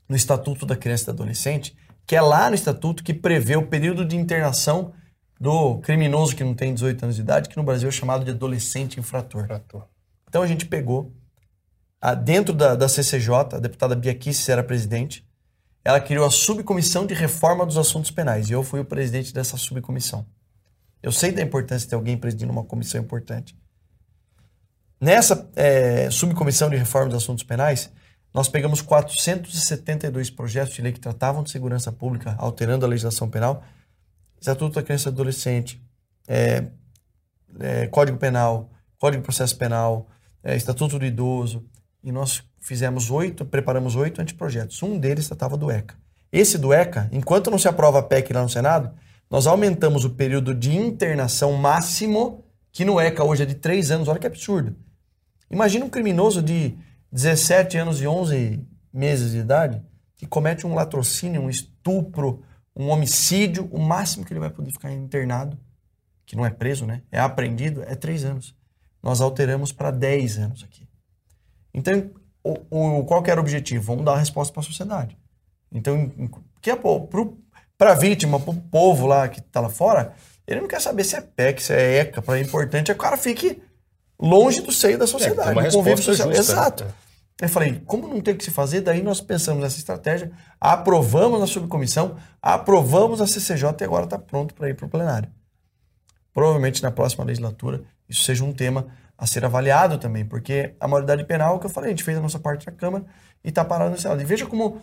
[0.08, 1.76] no Estatuto da Criança e do Adolescente,
[2.06, 4.92] que é lá no Estatuto que prevê o período de internação
[5.40, 8.30] do criminoso que não tem 18 anos de idade, que no Brasil é chamado de
[8.30, 9.44] adolescente infrator.
[9.44, 9.88] infrator.
[10.28, 11.12] Então a gente pegou,
[12.00, 15.26] a, dentro da, da CCJ, a deputada Bia Kicis era presidente,
[15.84, 19.56] ela criou a subcomissão de reforma dos assuntos penais e eu fui o presidente dessa
[19.56, 20.24] subcomissão.
[21.02, 23.56] Eu sei da importância de ter alguém presidindo uma comissão importante.
[25.02, 27.90] Nessa é, subcomissão de reforma dos assuntos penais,
[28.32, 33.64] nós pegamos 472 projetos de lei que tratavam de segurança pública, alterando a legislação penal,
[34.40, 35.82] Estatuto da Criança e Adolescente,
[36.28, 36.66] é,
[37.58, 40.06] é, Código Penal, Código de Processo Penal,
[40.40, 41.64] é, Estatuto do Idoso,
[42.00, 44.80] e nós fizemos oito, preparamos oito anteprojetos.
[44.84, 45.96] Um deles tratava do ECA.
[46.30, 48.94] Esse do ECA, enquanto não se aprova a PEC lá no Senado,
[49.28, 54.06] nós aumentamos o período de internação máximo, que no ECA hoje é de três anos.
[54.06, 54.76] Olha que absurdo.
[55.52, 56.74] Imagina um criminoso de
[57.12, 59.82] 17 anos e 11 meses de idade
[60.16, 62.42] que comete um latrocínio, um estupro,
[62.74, 63.68] um homicídio.
[63.70, 65.58] O máximo que ele vai poder ficar internado,
[66.24, 67.02] que não é preso, né?
[67.12, 68.56] É apreendido, é três anos.
[69.02, 70.88] Nós alteramos para 10 anos aqui.
[71.74, 72.10] Então,
[72.42, 73.84] o, o, qual era o objetivo?
[73.84, 75.18] Vamos dar a resposta para a sociedade.
[75.70, 76.10] Então,
[76.62, 80.14] que é para a vítima, para o povo lá que está lá fora,
[80.46, 83.02] ele não quer saber se é PEC, se é ECA, para importante é que o
[83.02, 83.60] cara fique
[84.22, 86.28] longe do seio da sociedade, é, uma convívio social.
[86.32, 86.84] Justa, Exato.
[86.84, 86.90] Né?
[87.40, 88.82] Eu falei, como não tem o que se fazer?
[88.82, 94.54] Daí nós pensamos nessa estratégia, aprovamos a subcomissão, aprovamos a CCJ e agora está pronto
[94.54, 95.28] para ir para o plenário.
[96.32, 98.86] Provavelmente na próxima legislatura isso seja um tema
[99.18, 102.20] a ser avaliado também, porque a maioridade penal, que eu falei, a gente fez a
[102.20, 103.04] nossa parte na Câmara
[103.42, 104.20] e está parado no Senado.
[104.20, 104.80] E veja como,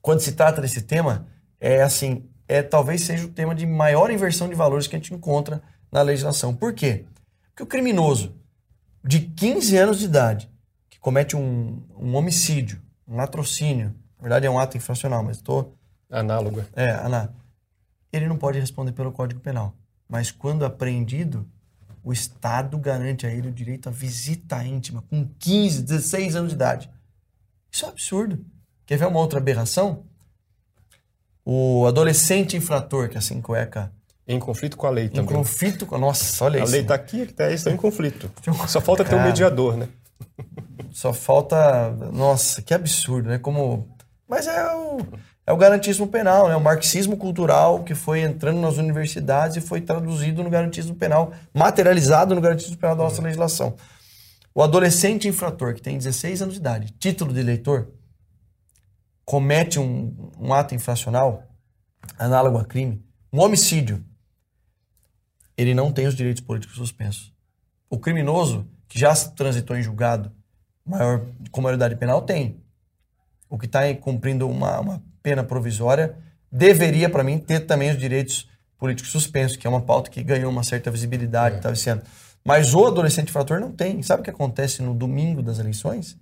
[0.00, 1.26] quando se trata desse tema,
[1.60, 5.14] é assim, é talvez seja o tema de maior inversão de valores que a gente
[5.14, 6.54] encontra na legislação.
[6.54, 7.04] Por quê?
[7.48, 8.34] Porque o criminoso
[9.06, 10.50] de 15 anos de idade
[10.88, 15.76] que comete um, um homicídio, um latrocínio, na verdade é um ato infracional, mas estou...
[16.10, 16.64] Análogo.
[16.74, 17.34] É, análogo.
[18.12, 19.74] Ele não pode responder pelo Código Penal.
[20.08, 21.46] Mas quando apreendido,
[22.02, 26.54] o Estado garante a ele o direito à visita íntima com 15, 16 anos de
[26.54, 26.90] idade.
[27.70, 28.44] Isso é um absurdo.
[28.86, 30.04] Quer ver uma outra aberração?
[31.44, 33.92] O adolescente infrator, que é assim cueca.
[34.28, 35.24] Em conflito com a lei também.
[35.24, 35.98] Em conflito com.
[35.98, 36.68] Nossa, olha isso.
[36.68, 38.30] A lei está aqui, está tá em conflito.
[38.66, 39.88] Só falta ter um mediador, né?
[40.90, 41.90] Só falta.
[42.12, 43.38] Nossa, que absurdo, né?
[43.38, 43.88] Como.
[44.28, 44.98] Mas é o,
[45.46, 46.56] é o garantismo penal, né?
[46.56, 52.34] o marxismo cultural que foi entrando nas universidades e foi traduzido no garantismo penal, materializado
[52.34, 53.76] no garantismo penal da nossa legislação.
[54.52, 57.92] O adolescente infrator, que tem 16 anos de idade, título de eleitor,
[59.24, 61.44] comete um, um ato infracional
[62.18, 64.02] análogo a crime, um homicídio,
[65.56, 67.32] ele não tem os direitos políticos suspensos.
[67.88, 70.30] O criminoso, que já transitou em julgado
[70.84, 72.60] maior, com maioridade penal, tem.
[73.48, 76.16] O que está cumprindo uma, uma pena provisória,
[76.50, 78.48] deveria, para mim, ter também os direitos
[78.78, 81.72] políticos suspensos, que é uma pauta que ganhou uma certa visibilidade, é.
[81.72, 82.02] esse ano.
[82.44, 84.02] Mas o adolescente infrator não tem.
[84.02, 86.16] Sabe o que acontece no domingo das eleições?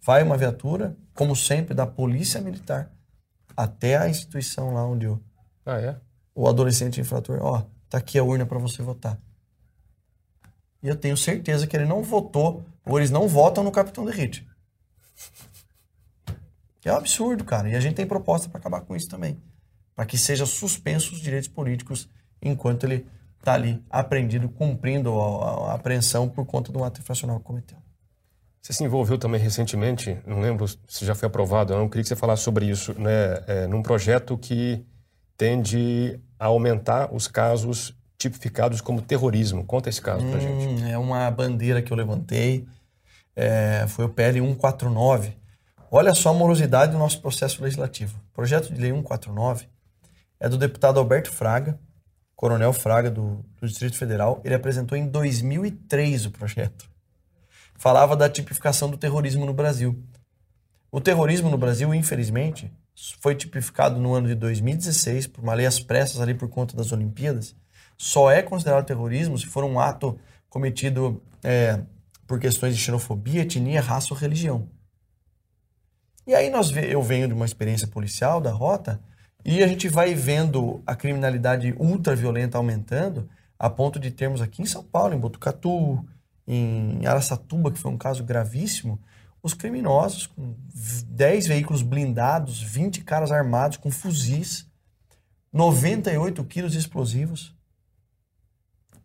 [0.00, 2.90] Vai uma viatura, como sempre, da Polícia Militar
[3.56, 5.20] até a instituição lá onde o,
[5.66, 5.96] ah, é?
[6.32, 9.18] o adolescente infrator, ó, tá aqui a urna para você votar.
[10.82, 14.46] E eu tenho certeza que ele não votou, ou eles não votam no Capitão Derrite.
[16.84, 17.68] É um absurdo, cara.
[17.68, 19.42] E a gente tem proposta para acabar com isso também.
[19.94, 22.08] Para que seja suspenso os direitos políticos
[22.40, 23.06] enquanto ele
[23.38, 27.78] está ali apreendido, cumprindo a, a, apreensão por conta do ato infracional que cometeu.
[28.60, 32.08] Você se envolveu também recentemente, não lembro se já foi aprovado, eu não queria que
[32.08, 34.84] você falasse sobre isso, né, é, num projeto que
[35.36, 39.64] tende a aumentar os casos tipificados como terrorismo.
[39.64, 40.90] Conta esse caso hum, pra gente.
[40.90, 42.66] É uma bandeira que eu levantei,
[43.34, 45.38] é, foi o PL 149,
[45.90, 48.20] Olha só a morosidade do nosso processo legislativo.
[48.30, 49.66] O projeto de lei 149
[50.38, 51.78] é do deputado Alberto Fraga,
[52.36, 54.42] coronel Fraga do, do Distrito Federal.
[54.44, 56.90] Ele apresentou em 2003 o projeto.
[57.74, 59.98] Falava da tipificação do terrorismo no Brasil.
[60.92, 62.70] O terrorismo no Brasil, infelizmente,
[63.20, 66.90] foi tipificado no ano de 2016 por uma lei às pressas ali por conta das
[66.92, 67.54] Olimpíadas,
[67.96, 70.18] só é considerado terrorismo se for um ato
[70.48, 71.80] cometido é,
[72.26, 74.68] por questões de xenofobia, etnia, raça ou religião.
[76.26, 79.00] E aí nós eu venho de uma experiência policial da rota
[79.44, 83.28] e a gente vai vendo a criminalidade ultraviolenta aumentando
[83.58, 86.04] a ponto de termos aqui em São Paulo, em Botucatu,
[86.46, 89.00] em Araçatuba, que foi um caso gravíssimo,
[89.42, 90.54] os criminosos com
[91.06, 94.66] 10 veículos blindados, 20 caras armados com fuzis,
[95.52, 97.54] 98 quilos de explosivos,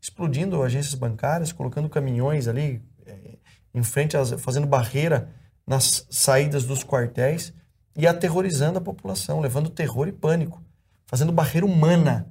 [0.01, 3.37] explodindo agências bancárias, colocando caminhões ali é,
[3.73, 5.33] em frente, às, fazendo barreira
[5.65, 7.53] nas saídas dos quartéis
[7.95, 10.61] e aterrorizando a população, levando terror e pânico,
[11.05, 12.29] fazendo barreira humana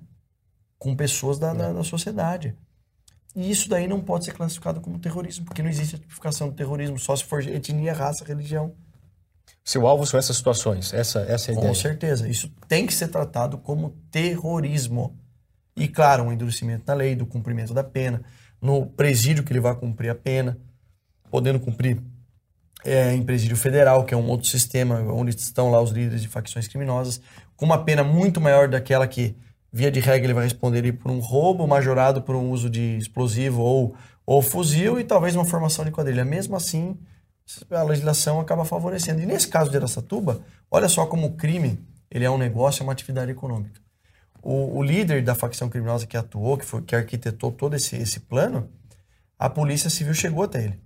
[0.79, 2.57] com pessoas da, da, da sociedade.
[3.35, 6.55] E isso daí não pode ser classificado como terrorismo, porque não existe a tipificação de
[6.55, 8.75] terrorismo, só se for etnia, raça, religião.
[9.65, 11.75] Seu alvo são essas situações, essa, essa é a Com ideia.
[11.75, 12.29] Com certeza.
[12.29, 15.17] Isso tem que ser tratado como terrorismo.
[15.77, 18.23] E, claro, um endurecimento na lei, do cumprimento da pena,
[18.61, 20.59] no presídio que ele vai cumprir a pena,
[21.31, 22.03] podendo cumprir
[22.85, 26.29] é, em presídio federal, que é um outro sistema onde estão lá os líderes de
[26.29, 27.21] facções criminosas,
[27.57, 29.37] com uma pena muito maior daquela que
[29.73, 33.63] via de regra, ele vai responder por um roubo majorado por um uso de explosivo
[33.63, 33.97] ou,
[34.27, 36.25] ou fuzil e talvez uma formação de quadrilha.
[36.25, 36.99] Mesmo assim,
[37.71, 39.23] a legislação acaba favorecendo.
[39.23, 41.79] E nesse caso de Aracatuba, olha só como o crime
[42.11, 43.81] ele é um negócio, é uma atividade econômica.
[44.43, 48.21] O, o líder da facção criminosa que atuou, que, foi, que arquitetou todo esse, esse
[48.21, 48.69] plano,
[49.39, 50.79] a polícia civil chegou até ele.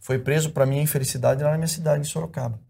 [0.00, 2.60] Foi preso, para minha infelicidade, lá na minha cidade, em Sorocaba.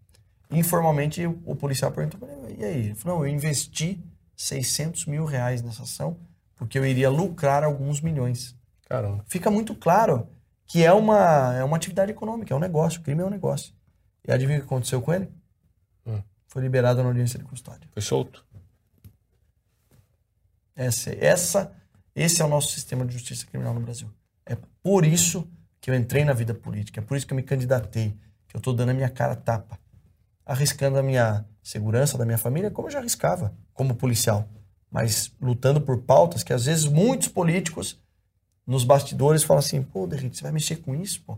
[0.50, 2.86] Informalmente, o, o policial perguntou, e aí?
[2.86, 4.00] Ele falou, não, eu investi
[4.36, 6.18] 600 mil reais nessa ação,
[6.54, 8.54] porque eu iria lucrar alguns milhões.
[8.88, 9.24] Caramba.
[9.26, 10.28] Fica muito claro
[10.66, 13.72] que é uma, é uma atividade econômica, é um negócio, o crime é um negócio.
[14.26, 15.30] E adivinha o que aconteceu com ele?
[16.06, 16.22] Hum.
[16.48, 17.88] Foi liberado na audiência de custódia.
[17.92, 18.44] Foi solto.
[20.74, 21.72] Essa, essa,
[22.14, 24.10] esse é o nosso sistema de justiça criminal no Brasil.
[24.44, 25.48] É por isso
[25.80, 28.18] que eu entrei na vida política, é por isso que eu me candidatei,
[28.48, 29.78] que eu estou dando a minha cara tapa,
[30.46, 34.48] arriscando a minha segurança da minha família, como eu já arriscava como policial,
[34.90, 38.00] mas lutando por pautas que às vezes muitos políticos
[38.64, 41.36] nos bastidores falam assim: pô, Derrite, você vai mexer com isso, pô?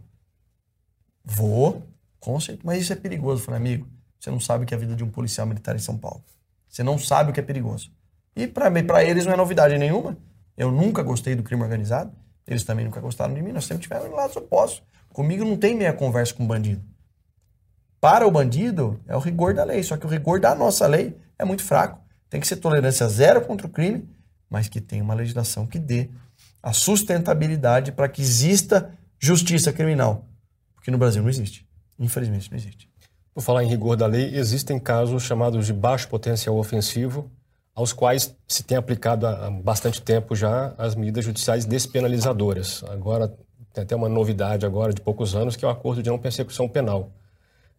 [1.25, 1.83] Vou,
[2.21, 3.41] com certeza, mas isso é perigoso.
[3.41, 3.89] Eu falei, amigo,
[4.21, 6.23] você não sabe o que é a vida de um policial militar em São Paulo.
[6.69, 7.91] Você não sabe o que é perigoso.
[8.37, 10.17] E para eles não é novidade nenhuma.
[10.57, 12.13] Eu nunca gostei do crime organizado.
[12.47, 13.53] Eles também nunca gostaram de mim.
[13.53, 14.83] Nós sempre tivemos lados opostos.
[15.13, 16.83] Comigo não tem meia conversa com bandido.
[18.01, 19.83] Para o bandido, é o rigor da lei.
[19.83, 22.01] Só que o rigor da nossa lei é muito fraco.
[22.31, 24.09] Tem que ser tolerância zero contra o crime,
[24.49, 26.09] mas que tenha uma legislação que dê
[26.63, 30.27] a sustentabilidade para que exista justiça criminal.
[30.75, 31.67] Porque no Brasil não existe.
[31.99, 32.89] Infelizmente não existe.
[33.35, 37.31] Por falar em rigor da lei, existem casos chamados de baixo potencial ofensivo,
[37.75, 42.83] aos quais se tem aplicado há bastante tempo já as medidas judiciais despenalizadoras.
[42.89, 43.29] Agora,
[43.73, 46.69] tem até uma novidade agora de poucos anos, que é o acordo de não persecução
[46.69, 47.13] penal.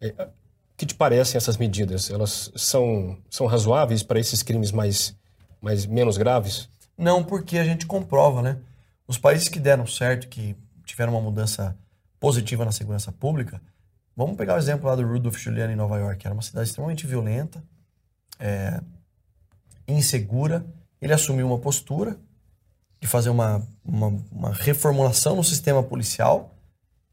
[0.00, 0.28] É,
[0.76, 2.10] que te parecem essas medidas?
[2.10, 5.14] Elas são, são razoáveis para esses crimes mais,
[5.60, 6.70] mais menos graves?
[6.96, 8.58] Não, porque a gente comprova, né?
[9.06, 11.76] Os países que deram certo, que tiveram uma mudança
[12.18, 13.60] positiva na segurança pública,
[14.16, 17.06] vamos pegar o exemplo lá do Rudolph Giuliani em Nova York, era uma cidade extremamente
[17.06, 17.62] violenta,
[18.38, 18.80] é,
[19.86, 20.64] insegura.
[21.00, 22.16] Ele assumiu uma postura
[23.00, 26.54] de fazer uma, uma, uma reformulação no sistema policial,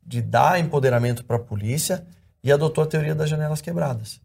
[0.06, 2.06] de dar empoderamento para a polícia
[2.44, 4.20] e adotou a teoria das janelas quebradas.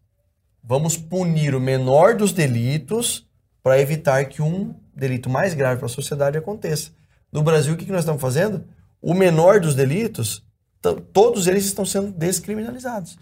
[0.63, 3.27] Vamos punir o menor dos delitos
[3.61, 6.91] para evitar que um delito mais grave para a sociedade aconteça.
[7.31, 8.65] No Brasil, o que nós estamos fazendo?
[9.01, 10.45] O menor dos delitos,
[11.11, 13.17] todos eles estão sendo descriminalizados.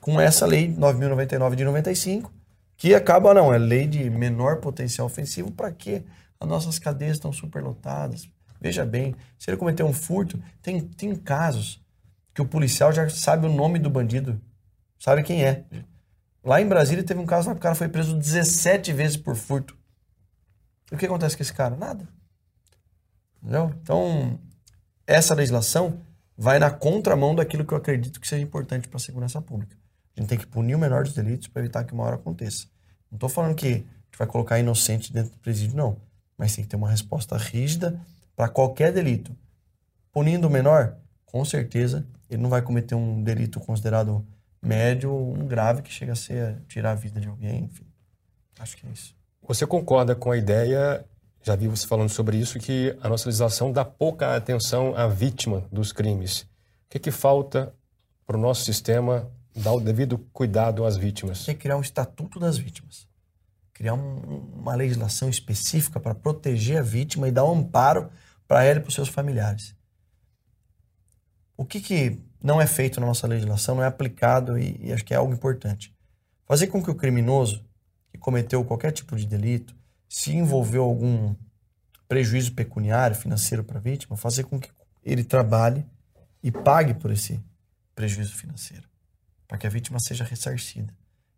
[0.00, 2.32] Com essa lei 9.099 de 95,
[2.76, 6.02] que acaba, não, é lei de menor potencial ofensivo, para quê?
[6.38, 8.26] As nossas cadeias estão superlotadas.
[8.58, 11.80] Veja bem, se ele cometer um furto, tem, tem casos
[12.34, 14.40] que o policial já sabe o nome do bandido,
[14.98, 15.64] sabe quem é.
[16.42, 19.36] Lá em Brasília teve um caso lá que o cara foi preso 17 vezes por
[19.36, 19.76] furto.
[20.90, 21.76] E o que acontece com esse cara?
[21.76, 22.08] Nada.
[23.42, 23.74] Entendeu?
[23.82, 24.38] Então,
[25.06, 26.00] essa legislação
[26.36, 29.76] vai na contramão daquilo que eu acredito que seja importante para a segurança pública.
[30.16, 32.66] A gente tem que punir o menor dos delitos para evitar que uma hora aconteça.
[33.10, 36.00] Não estou falando que a gente vai colocar inocente dentro do presídio, não.
[36.36, 38.00] Mas tem que ter uma resposta rígida
[38.34, 39.36] para qualquer delito.
[40.10, 44.26] Punindo o menor, com certeza ele não vai cometer um delito considerado
[44.62, 47.86] médio ou um grave que chega a ser tirar a vida de alguém, enfim.
[48.58, 49.14] Acho que é isso.
[49.46, 51.04] Você concorda com a ideia,
[51.42, 55.66] já vi você falando sobre isso, que a nossa legislação dá pouca atenção à vítima
[55.72, 56.42] dos crimes.
[56.42, 56.46] O
[56.90, 57.74] que, é que falta
[58.26, 61.44] para o nosso sistema Dar o devido cuidado às vítimas.
[61.44, 63.08] Tem que criar um estatuto das vítimas.
[63.72, 64.18] Criar um,
[64.54, 68.10] uma legislação específica para proteger a vítima e dar um amparo
[68.46, 69.74] para ela e para os seus familiares.
[71.60, 75.04] O que, que não é feito na nossa legislação, não é aplicado e, e acho
[75.04, 75.94] que é algo importante.
[76.46, 77.62] Fazer com que o criminoso
[78.10, 79.76] que cometeu qualquer tipo de delito,
[80.08, 81.34] se envolveu algum
[82.08, 84.70] prejuízo pecuniário, financeiro para a vítima, fazer com que
[85.04, 85.84] ele trabalhe
[86.42, 87.38] e pague por esse
[87.94, 88.88] prejuízo financeiro,
[89.46, 90.96] para que a vítima seja ressarcida.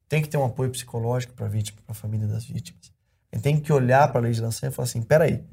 [0.08, 2.92] Tem que ter um apoio psicológico para a vítima, para a família das vítimas.
[3.32, 5.44] Ele tem que olhar para a legislação e falar assim: peraí,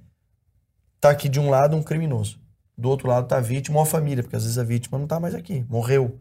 [1.01, 2.39] tá aqui de um lado um criminoso,
[2.79, 5.05] do outro lado está a vítima ou a família, porque às vezes a vítima não
[5.05, 6.17] está mais aqui, morreu.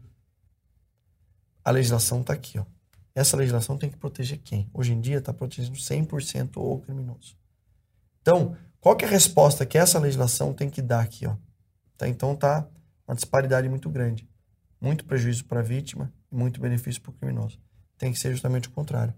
[1.63, 2.65] A legislação está aqui, ó.
[3.15, 4.69] Essa legislação tem que proteger quem?
[4.73, 7.35] Hoje em dia está protegendo 100% o criminoso.
[8.21, 11.25] Então, qual é a resposta que essa legislação tem que dar aqui?
[11.25, 11.35] Ó?
[11.97, 12.67] Tá, então tá
[13.07, 14.27] uma disparidade muito grande.
[14.79, 17.59] Muito prejuízo para a vítima e muito benefício para o criminoso.
[17.97, 19.13] Tem que ser justamente o contrário.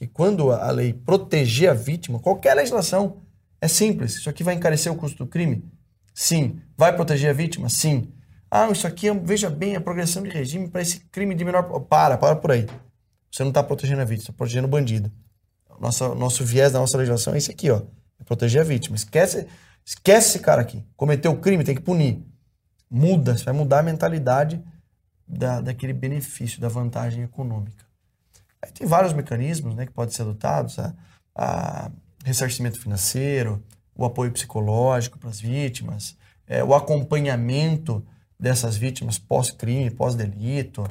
[0.00, 3.22] E quando a lei proteger a vítima, qualquer legislação,
[3.60, 4.16] é simples.
[4.16, 5.64] Isso aqui vai encarecer o custo do crime?
[6.14, 6.60] Sim.
[6.76, 7.68] Vai proteger a vítima?
[7.68, 8.12] Sim.
[8.50, 11.62] Ah, isso aqui, é, veja bem, a progressão de regime para esse crime de menor...
[11.82, 12.66] Para, para por aí.
[13.30, 15.10] Você não está protegendo a vítima, está protegendo o bandido.
[15.80, 17.82] Nosso, nosso viés da nossa legislação é esse aqui, ó.
[18.18, 18.96] É proteger a vítima.
[18.96, 19.46] Esquece,
[19.84, 20.84] esquece esse cara aqui.
[20.96, 22.22] Cometeu o crime, tem que punir.
[22.90, 24.62] Muda, você vai mudar a mentalidade
[25.26, 27.84] da, daquele benefício, da vantagem econômica.
[28.60, 30.78] Aí tem vários mecanismos né, que podem ser adotados.
[30.78, 30.92] A,
[31.34, 31.90] a
[32.24, 33.62] ressarcimento financeiro,
[34.00, 38.04] o apoio psicológico para as vítimas, é, o acompanhamento
[38.38, 40.84] dessas vítimas pós-crime, pós-delito.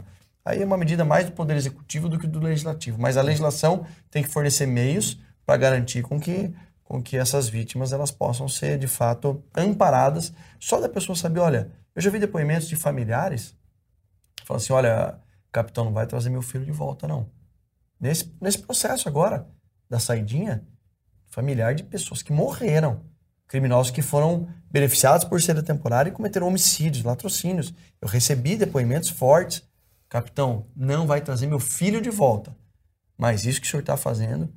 [0.46, 3.02] Aí é uma medida mais do Poder Executivo do que do Legislativo.
[3.02, 6.54] Mas a legislação tem que fornecer meios para garantir com que,
[6.84, 10.32] com que essas vítimas elas possam ser, de fato, amparadas.
[10.60, 13.58] Só da pessoa saber, olha, eu já vi depoimentos de familiares
[14.46, 15.20] falando assim, olha,
[15.52, 17.28] capitão, não vai trazer meu filho de volta, não.
[18.00, 19.48] Nesse, nesse processo agora,
[19.90, 20.64] da saidinha,
[21.30, 23.02] familiar de pessoas que morreram.
[23.48, 27.74] Criminosos que foram beneficiados por ser temporária e cometeram homicídios, latrocínios.
[28.02, 29.68] Eu recebi depoimentos fortes
[30.10, 32.56] capitão, não vai trazer meu filho de volta.
[33.18, 34.52] Mas isso que o senhor está fazendo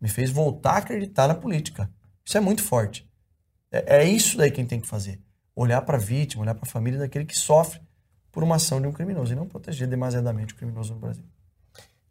[0.00, 1.90] me fez voltar a acreditar na política.
[2.24, 3.08] Isso é muito forte.
[3.72, 5.20] É, é isso daí que a gente tem que fazer.
[5.54, 7.80] Olhar para a vítima, olhar para a família daquele que sofre
[8.30, 11.24] por uma ação de um criminoso e não proteger demasiadamente o criminoso no Brasil.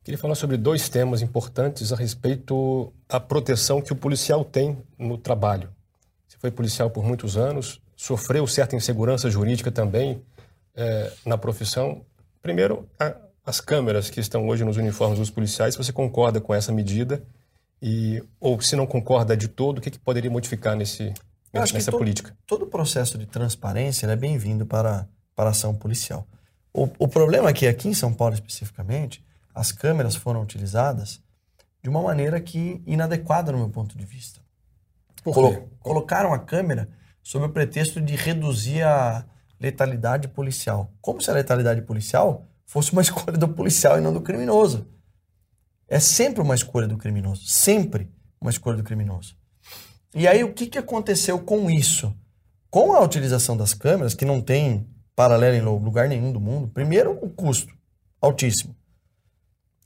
[0.09, 5.19] Queria falar sobre dois temas importantes a respeito da proteção que o policial tem no
[5.19, 5.69] trabalho.
[6.27, 10.19] Você foi policial por muitos anos, sofreu certa insegurança jurídica também
[10.75, 12.01] é, na profissão.
[12.41, 16.71] Primeiro, a, as câmeras que estão hoje nos uniformes dos policiais, você concorda com essa
[16.71, 17.21] medida?
[17.79, 21.13] E, ou se não concorda de todo, o que, que poderia modificar nesse,
[21.53, 22.35] nessa todo, política?
[22.47, 26.25] Todo o processo de transparência é bem-vindo para, para a ação policial.
[26.73, 29.23] O, o problema é que aqui em São Paulo especificamente,
[29.53, 31.21] as câmeras foram utilizadas
[31.81, 34.41] de uma maneira que inadequada no meu ponto de vista.
[35.23, 36.89] Colo colocaram a câmera
[37.21, 39.25] sob o pretexto de reduzir a,
[39.59, 40.93] letalidade policial.
[41.01, 44.87] Como se a letalidade policial fosse uma escolha do policial e não do criminoso.
[45.87, 47.45] É sempre uma escolha do criminoso.
[47.45, 49.35] Sempre uma escolha do criminoso.
[50.15, 52.15] E aí, o que, que aconteceu com isso?
[52.69, 57.11] Com a utilização das câmeras, que não tem paralelo em lugar nenhum do mundo, primeiro,
[57.21, 57.75] o custo
[58.21, 58.75] altíssimo.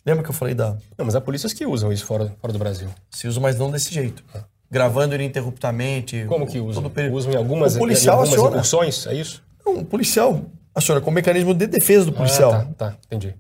[0.06, 0.78] Lembra que eu falei da.
[0.98, 2.90] Não, mas há polícias que usam isso fora, fora do Brasil.
[3.10, 4.24] Se usam, mas não desse jeito.
[4.34, 4.44] Ah.
[4.70, 6.26] Gravando ininterruptamente.
[6.28, 6.92] Como que usam?
[7.12, 9.44] Usam em algumas, o policial em algumas incursões, é isso?
[9.66, 10.42] Não, o policial
[10.76, 12.52] aciona com mecanismo de defesa do policial.
[12.52, 13.36] Ah, tá, tá, entendi.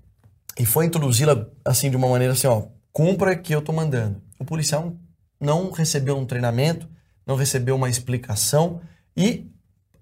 [0.57, 4.21] E foi introduzi-la assim de uma maneira assim, ó, cumpra que eu tô mandando.
[4.39, 4.93] O policial
[5.39, 6.87] não recebeu um treinamento,
[7.25, 8.79] não recebeu uma explicação
[9.17, 9.49] e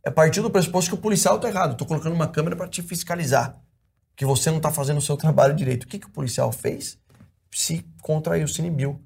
[0.03, 1.77] é partir do pressuposto que o policial tá errado.
[1.77, 3.60] Tô colocando uma câmera para te fiscalizar,
[4.21, 5.85] que você não tá fazendo o seu trabalho direito.
[5.85, 6.95] O que, que o policial fez?
[7.49, 9.01] Se contraiu, se inibiu.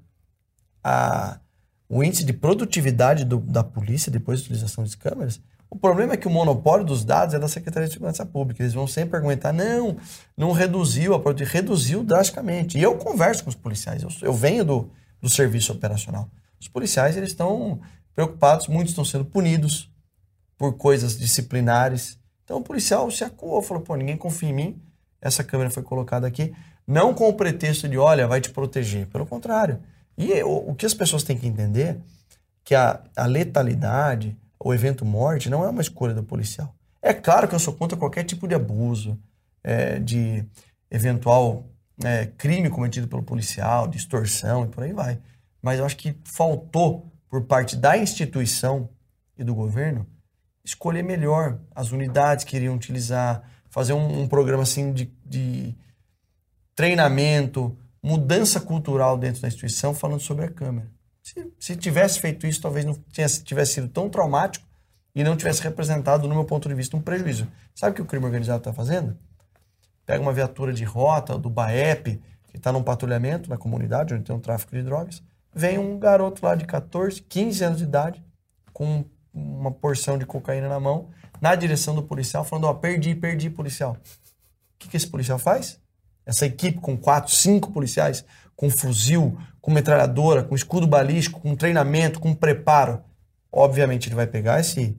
[0.84, 1.40] A,
[1.88, 5.40] o índice de produtividade do, da polícia depois da utilização de câmeras
[5.70, 8.62] o problema é que o monopólio dos dados é da Secretaria de Segurança Pública.
[8.62, 9.96] Eles vão sempre argumentar, não,
[10.36, 12.78] não reduziu, a reduziu drasticamente.
[12.78, 14.90] E eu converso com os policiais, eu, eu venho do,
[15.20, 16.30] do serviço operacional.
[16.60, 17.80] Os policiais eles estão
[18.14, 19.90] preocupados, muitos estão sendo punidos
[20.56, 22.18] por coisas disciplinares.
[22.44, 24.82] Então o policial se acuou, falou, pô, ninguém confia em mim,
[25.20, 26.54] essa câmera foi colocada aqui,
[26.86, 29.06] não com o pretexto de, olha, vai te proteger.
[29.06, 29.80] Pelo contrário.
[30.16, 31.98] E o, o que as pessoas têm que entender
[32.64, 36.74] que a, a letalidade, o evento morte não é uma escolha do policial.
[37.02, 39.18] É claro que eu sou contra qualquer tipo de abuso,
[39.62, 40.44] é, de
[40.90, 41.64] eventual
[42.04, 45.18] é, crime cometido pelo policial, de extorsão e por aí vai.
[45.62, 48.88] Mas eu acho que faltou, por parte da instituição
[49.36, 50.06] e do governo,
[50.64, 53.42] escolher melhor as unidades que iriam utilizar,
[53.76, 55.76] fazer um, um programa assim de, de,
[56.74, 60.90] treinamento, mudança cultural dentro da instituição falando sobre a câmera.
[61.22, 62.94] Se, se tivesse feito isso, talvez não
[63.44, 64.66] tivesse sido tão traumático
[65.14, 67.46] e não tivesse representado, no meu ponto de vista, um prejuízo.
[67.74, 69.14] Sabe o que o crime organizado está fazendo?
[70.06, 72.18] Pega uma viatura de rota do BAEP,
[72.48, 75.22] que está num patrulhamento na comunidade, onde tem um tráfico de drogas,
[75.54, 78.24] vem um garoto lá de 14, 15 anos de idade,
[78.72, 79.04] com
[79.34, 81.10] uma porção de cocaína na mão,
[81.40, 83.92] na direção do policial, falando, ó, perdi, perdi, policial.
[83.92, 85.80] O que, que esse policial faz?
[86.24, 88.24] Essa equipe com quatro, cinco policiais,
[88.54, 93.02] com fuzil, com metralhadora, com escudo balístico, com treinamento, com preparo.
[93.50, 94.98] Obviamente ele vai pegar esse,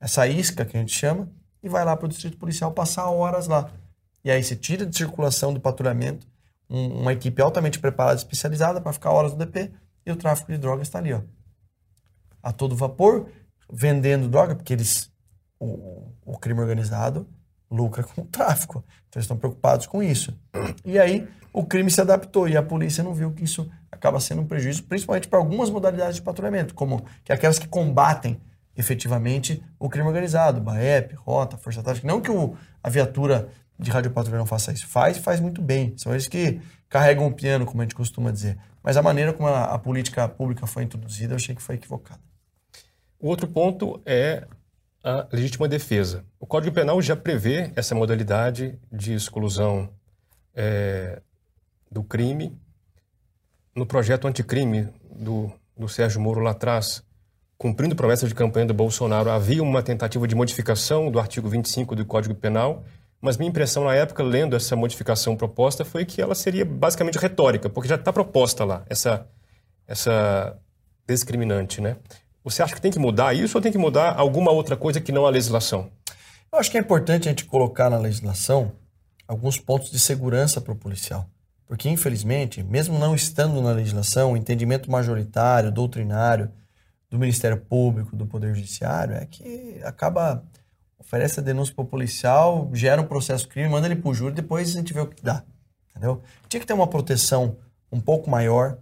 [0.00, 1.30] essa isca que a gente chama
[1.62, 3.70] e vai lá para o distrito policial passar horas lá.
[4.24, 6.26] E aí você tira de circulação do patrulhamento
[6.68, 9.70] um, uma equipe altamente preparada, especializada para ficar horas no DP
[10.04, 11.20] e o tráfico de drogas está ali, ó.
[12.42, 13.28] A todo vapor,
[13.72, 15.10] vendendo droga, porque eles,
[15.64, 17.26] o, o crime organizado
[17.70, 18.84] lucra com o tráfico.
[19.08, 20.38] Então eles estão preocupados com isso.
[20.84, 24.42] E aí o crime se adaptou e a polícia não viu que isso acaba sendo
[24.42, 28.40] um prejuízo, principalmente para algumas modalidades de patrulhamento, como que aquelas que combatem
[28.76, 32.06] efetivamente o crime organizado, BAEP, Rota, Força Tática.
[32.06, 33.48] Não que o, a viatura
[33.78, 34.86] de radiopatrulha não faça isso.
[34.86, 35.94] Faz, faz muito bem.
[35.96, 38.58] São eles que carregam o piano, como a gente costuma dizer.
[38.82, 42.20] Mas a maneira como a, a política pública foi introduzida, eu achei que foi equivocada.
[43.18, 44.46] O outro ponto é
[45.04, 46.24] a legítima defesa.
[46.40, 49.90] O Código Penal já prevê essa modalidade de exclusão
[50.54, 51.20] é,
[51.90, 52.58] do crime.
[53.76, 57.04] No projeto anticrime do, do Sérgio Moro lá atrás,
[57.58, 62.04] cumprindo promessas de campanha do Bolsonaro, havia uma tentativa de modificação do artigo 25 do
[62.04, 62.82] Código Penal
[63.24, 67.70] mas minha impressão na época, lendo essa modificação proposta, foi que ela seria basicamente retórica,
[67.70, 69.26] porque já está proposta lá, essa,
[69.86, 70.58] essa
[71.08, 71.96] discriminante, né?
[72.44, 75.10] Você acha que tem que mudar isso ou tem que mudar alguma outra coisa que
[75.10, 75.90] não a legislação?
[76.52, 78.72] Eu acho que é importante a gente colocar na legislação
[79.26, 81.26] alguns pontos de segurança para o policial.
[81.66, 86.52] Porque, infelizmente, mesmo não estando na legislação, o entendimento majoritário, doutrinário
[87.10, 90.44] do Ministério Público, do Poder Judiciário, é que acaba
[90.98, 94.34] oferece a denúncia para o policial, gera um processo crime, manda ele para o júri,
[94.34, 95.42] depois a gente vê o que dá.
[95.90, 96.22] Entendeu?
[96.48, 97.56] Tinha que ter uma proteção
[97.90, 98.78] um pouco maior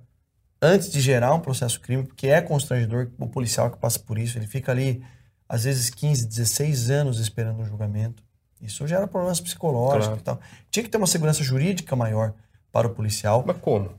[0.62, 4.38] antes de gerar um processo crime, porque é constrangedor o policial que passa por isso,
[4.38, 5.04] ele fica ali
[5.48, 8.22] às vezes 15, 16 anos esperando um julgamento.
[8.60, 10.20] Isso gera problemas psicológicos claro.
[10.20, 10.40] e tal.
[10.70, 12.32] Tinha que ter uma segurança jurídica maior
[12.70, 13.42] para o policial.
[13.44, 13.92] Mas como?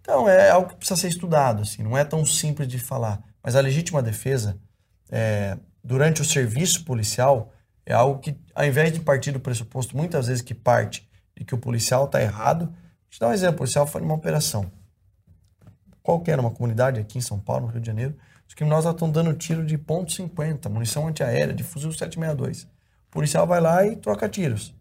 [0.00, 3.22] Então, é algo que precisa ser estudado, assim, não é tão simples de falar.
[3.42, 4.58] Mas a legítima defesa,
[5.10, 7.52] é, durante o serviço policial,
[7.86, 11.54] é algo que, ao invés de partir do pressuposto, muitas vezes que parte de que
[11.54, 12.74] o policial está errado,
[13.08, 14.70] Vou te dar um exemplo, o policial foi numa operação.
[16.08, 18.16] Qualquer, uma comunidade aqui em São Paulo, no Rio de Janeiro,
[18.48, 22.62] os criminosos estão dando tiro de ponto .50, munição antiaérea, de fuzil 762.
[22.62, 22.68] O
[23.10, 24.74] policial vai lá e troca tiros.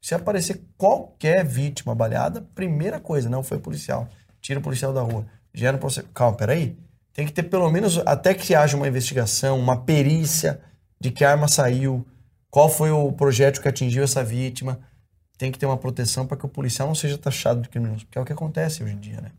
[0.00, 4.08] Se aparecer qualquer vítima baleada, primeira coisa, não foi policial.
[4.40, 5.26] Tira o policial da rua.
[5.52, 6.06] Gera um processo.
[6.14, 6.78] Calma, peraí.
[7.12, 10.60] Tem que ter pelo menos, até que haja uma investigação, uma perícia,
[11.00, 12.06] de que arma saiu,
[12.48, 14.78] qual foi o projétil que atingiu essa vítima.
[15.36, 18.16] Tem que ter uma proteção para que o policial não seja taxado de criminoso, porque
[18.16, 19.32] é o que acontece hoje em dia, né?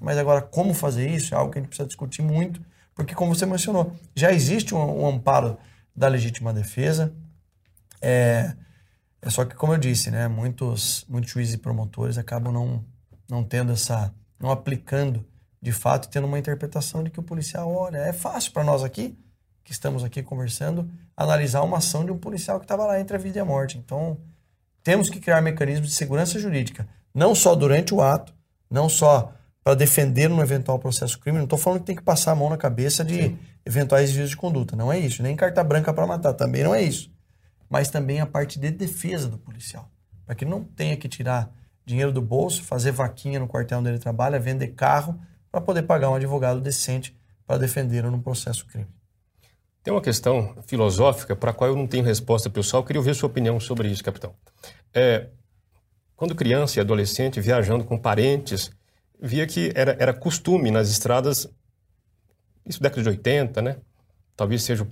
[0.00, 2.60] Mas agora, como fazer isso é algo que a gente precisa discutir muito,
[2.94, 5.56] porque, como você mencionou, já existe um, um amparo
[5.94, 7.12] da legítima defesa.
[8.00, 8.52] É,
[9.22, 12.84] é só que, como eu disse, né, muitos, muitos juízes e promotores acabam não,
[13.28, 14.12] não tendo essa.
[14.38, 15.24] não aplicando
[15.60, 19.18] de fato, tendo uma interpretação de que o policial, olha, é fácil para nós aqui,
[19.64, 23.18] que estamos aqui conversando, analisar uma ação de um policial que estava lá entre a
[23.18, 23.76] vida e a morte.
[23.76, 24.18] Então,
[24.82, 28.32] temos que criar mecanismos de segurança jurídica, não só durante o ato,
[28.70, 29.34] não só
[29.68, 31.36] para defender um eventual processo crime.
[31.36, 33.38] Não estou falando que tem que passar a mão na cabeça de Sim.
[33.66, 34.74] eventuais desvios de conduta.
[34.74, 35.22] Não é isso.
[35.22, 36.32] Nem carta branca para matar.
[36.32, 37.12] Também não é isso.
[37.68, 39.90] Mas também a parte de defesa do policial.
[40.24, 41.52] Para que não tenha que tirar
[41.84, 45.20] dinheiro do bolso, fazer vaquinha no quartel onde ele trabalha, vender carro
[45.52, 47.14] para poder pagar um advogado decente
[47.46, 48.88] para defender no processo crime.
[49.82, 52.82] Tem uma questão filosófica para a qual eu não tenho resposta pessoal.
[52.82, 54.32] Eu queria ouvir sua opinião sobre isso, capitão.
[54.94, 55.26] É,
[56.16, 58.70] quando criança e adolescente, viajando com parentes,
[59.20, 61.48] via que era, era costume nas estradas,
[62.66, 63.76] isso década de 80, né?
[64.36, 64.86] Talvez seja o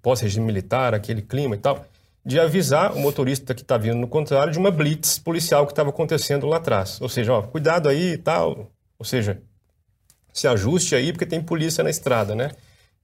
[0.00, 1.84] pós-regime militar, aquele clima e tal,
[2.24, 5.90] de avisar o motorista que está vindo no contrário de uma blitz policial que estava
[5.90, 7.00] acontecendo lá atrás.
[7.00, 8.70] Ou seja, ó, cuidado aí e tal.
[8.98, 9.42] Ou seja,
[10.32, 12.50] se ajuste aí porque tem polícia na estrada, né?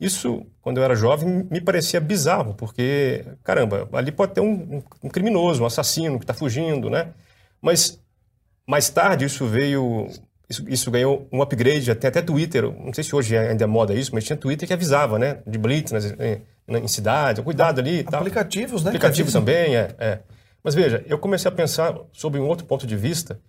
[0.01, 5.09] Isso, quando eu era jovem, me parecia bizarro, porque, caramba, ali pode ter um, um
[5.09, 7.13] criminoso, um assassino que está fugindo, né?
[7.61, 8.03] Mas
[8.67, 10.09] mais tarde isso veio,
[10.53, 13.95] isso, isso, ganhou um upgrade, até, até Twitter, não sei se hoje ainda é moda
[13.95, 15.39] isso, mas tinha Twitter que avisava, né?
[15.47, 18.21] De blitz nas, em, em cidades, cuidado ali e tal.
[18.21, 18.91] Aplicativos, né?
[18.91, 20.19] Aplicativos também, é, é.
[20.63, 23.41] Mas veja, eu comecei a pensar sobre um outro ponto de vista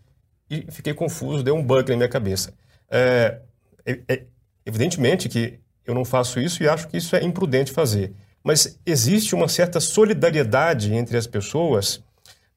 [0.50, 2.54] e fiquei confuso, deu um bug na minha cabeça.
[2.90, 3.40] É,
[3.86, 4.24] é, é,
[4.66, 8.14] evidentemente que eu não faço isso e acho que isso é imprudente fazer.
[8.44, 12.04] Mas existe uma certa solidariedade entre as pessoas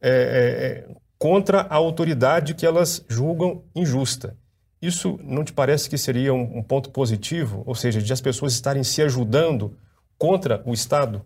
[0.00, 4.36] é, é, é contra a autoridade que elas julgam injusta.
[4.80, 7.62] Isso não te parece que seria um, um ponto positivo?
[7.66, 9.76] Ou seja, de as pessoas estarem se ajudando
[10.18, 11.24] contra o Estado?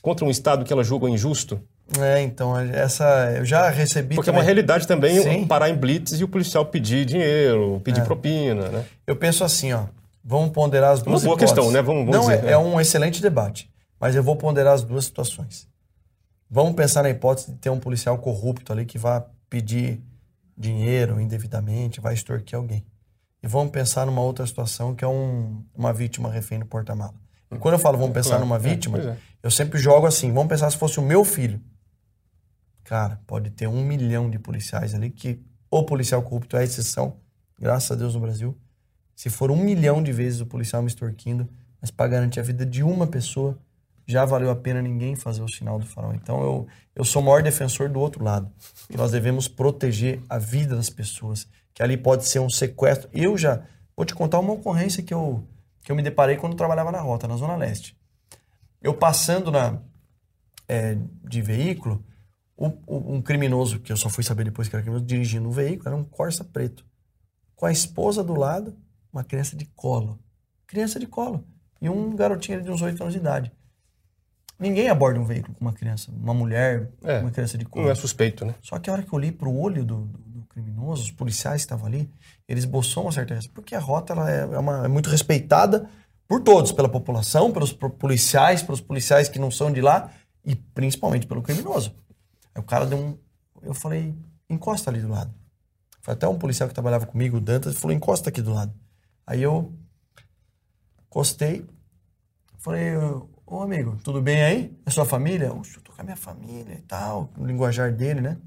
[0.00, 1.60] Contra um Estado que elas julgam injusto?
[1.98, 4.14] É, então, essa eu já recebi.
[4.14, 4.38] Porque também.
[4.38, 5.46] é uma realidade também Sim.
[5.46, 8.04] parar em blitz e o policial pedir dinheiro, pedir é.
[8.04, 8.84] propina, né?
[9.06, 9.84] Eu penso assim, ó.
[10.22, 11.54] Vamos ponderar as duas Uma boa hipóteses.
[11.54, 11.82] questão, né?
[11.82, 13.70] Vamos, vamos Não, dizer, é, é, um excelente debate.
[13.98, 15.66] Mas eu vou ponderar as duas situações.
[16.50, 20.02] Vamos pensar na hipótese de ter um policial corrupto ali que vai pedir
[20.58, 22.84] dinheiro indevidamente, vai extorquir alguém.
[23.40, 27.14] E vamos pensar numa outra situação que é um, uma vítima refém no porta-mala.
[27.52, 30.32] E quando eu falo vamos pensar claro, numa é, vítima, é, eu sempre jogo assim,
[30.32, 31.60] vamos pensar se fosse o meu filho.
[32.82, 35.40] Cara, pode ter um milhão de policiais ali que
[35.70, 37.16] o policial corrupto é a exceção,
[37.58, 38.58] graças a Deus no Brasil.
[39.14, 41.48] Se for um milhão de vezes o policial me extorquindo,
[41.80, 43.56] mas para garantir a vida de uma pessoa,
[44.06, 46.14] já valeu a pena ninguém fazer o sinal do farol.
[46.14, 48.50] Então eu, eu sou o maior defensor do outro lado.
[48.88, 51.46] Que nós devemos proteger a vida das pessoas.
[51.72, 53.08] Que ali pode ser um sequestro.
[53.12, 53.62] Eu já
[53.96, 55.44] vou te contar uma ocorrência que eu,
[55.82, 57.96] que eu me deparei quando trabalhava na rota, na Zona Leste.
[58.82, 59.78] Eu passando na,
[60.68, 62.04] é, de veículo,
[62.86, 65.96] um criminoso, que eu só fui saber depois que era criminoso, dirigindo um veículo, era
[65.96, 66.84] um Corsa preto.
[67.56, 68.76] Com a esposa do lado,
[69.12, 70.18] uma criança de colo.
[70.66, 71.46] Criança de colo.
[71.80, 73.52] E um garotinho de uns 8 anos de idade.
[74.60, 77.86] Ninguém aborda um veículo com uma criança, uma mulher, é, uma criança de colo.
[77.86, 78.54] Não é suspeito, né?
[78.60, 81.10] Só que a hora que eu olhei para o olho do, do, do, criminoso, os
[81.10, 82.10] policiais que estavam ali,
[82.46, 83.54] eles esboçou uma certa respeito.
[83.54, 85.88] Porque a rota ela é, é, uma, é muito respeitada
[86.28, 90.10] por todos, pela população, pelos policiais, pelos policiais que não são de lá
[90.44, 91.94] e principalmente pelo criminoso.
[92.54, 93.18] Aí o cara deu um.
[93.62, 94.14] Eu falei,
[94.48, 95.32] encosta ali do lado.
[96.02, 98.74] Foi até um policial que trabalhava comigo, o Dantas, falou, encosta aqui do lado.
[99.26, 99.72] Aí eu
[101.06, 101.66] encostei,
[102.58, 102.92] falei,
[103.50, 104.78] ô amigo, tudo bem aí?
[104.86, 105.52] É sua família?
[105.52, 108.38] Oxe, eu tô com a minha família e tal, no linguajar dele, né?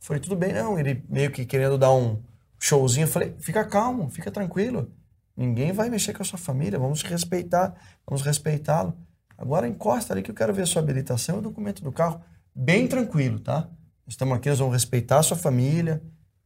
[0.00, 0.78] Falei, tudo bem, não.
[0.78, 2.22] Ele meio que querendo dar um
[2.58, 3.04] showzinho.
[3.04, 4.90] Eu falei, fica calmo, fica tranquilo.
[5.36, 7.74] Ninguém vai mexer com a sua família, vamos respeitar,
[8.06, 8.96] vamos respeitá-lo.
[9.36, 12.22] Agora encosta ali que eu quero ver a sua habilitação e o documento do carro
[12.54, 13.68] bem tranquilo, tá?
[14.06, 16.02] Estamos aqui, nós vamos respeitar a sua família.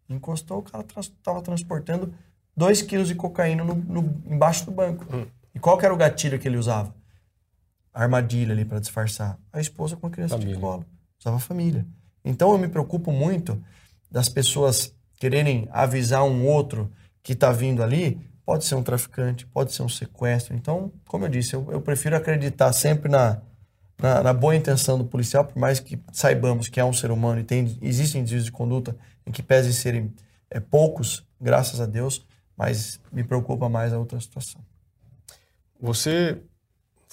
[0.09, 2.13] Encostou, o cara estava transportando
[2.57, 5.07] 2 quilos de cocaína no, no, embaixo do banco.
[5.15, 5.27] Hum.
[5.55, 6.95] E qual que era o gatilho que ele usava?
[7.95, 9.39] Armadilha ali para disfarçar.
[9.53, 10.57] A esposa com a criança família.
[10.57, 10.85] de colo.
[11.21, 11.87] Usava a família.
[12.25, 13.63] Então eu me preocupo muito
[14.11, 16.91] das pessoas quererem avisar um outro
[17.23, 18.21] que está vindo ali.
[18.45, 20.55] Pode ser um traficante, pode ser um sequestro.
[20.55, 23.41] Então, como eu disse, eu, eu prefiro acreditar sempre na,
[23.99, 27.41] na, na, boa intenção do policial, por mais que saibamos que é um ser humano
[27.41, 28.95] e tem, existem desvios de conduta
[29.27, 30.13] em que pese serem
[30.51, 32.27] é, poucos, graças a Deus,
[32.57, 34.61] mas me preocupa mais a outra situação.
[35.81, 36.39] Você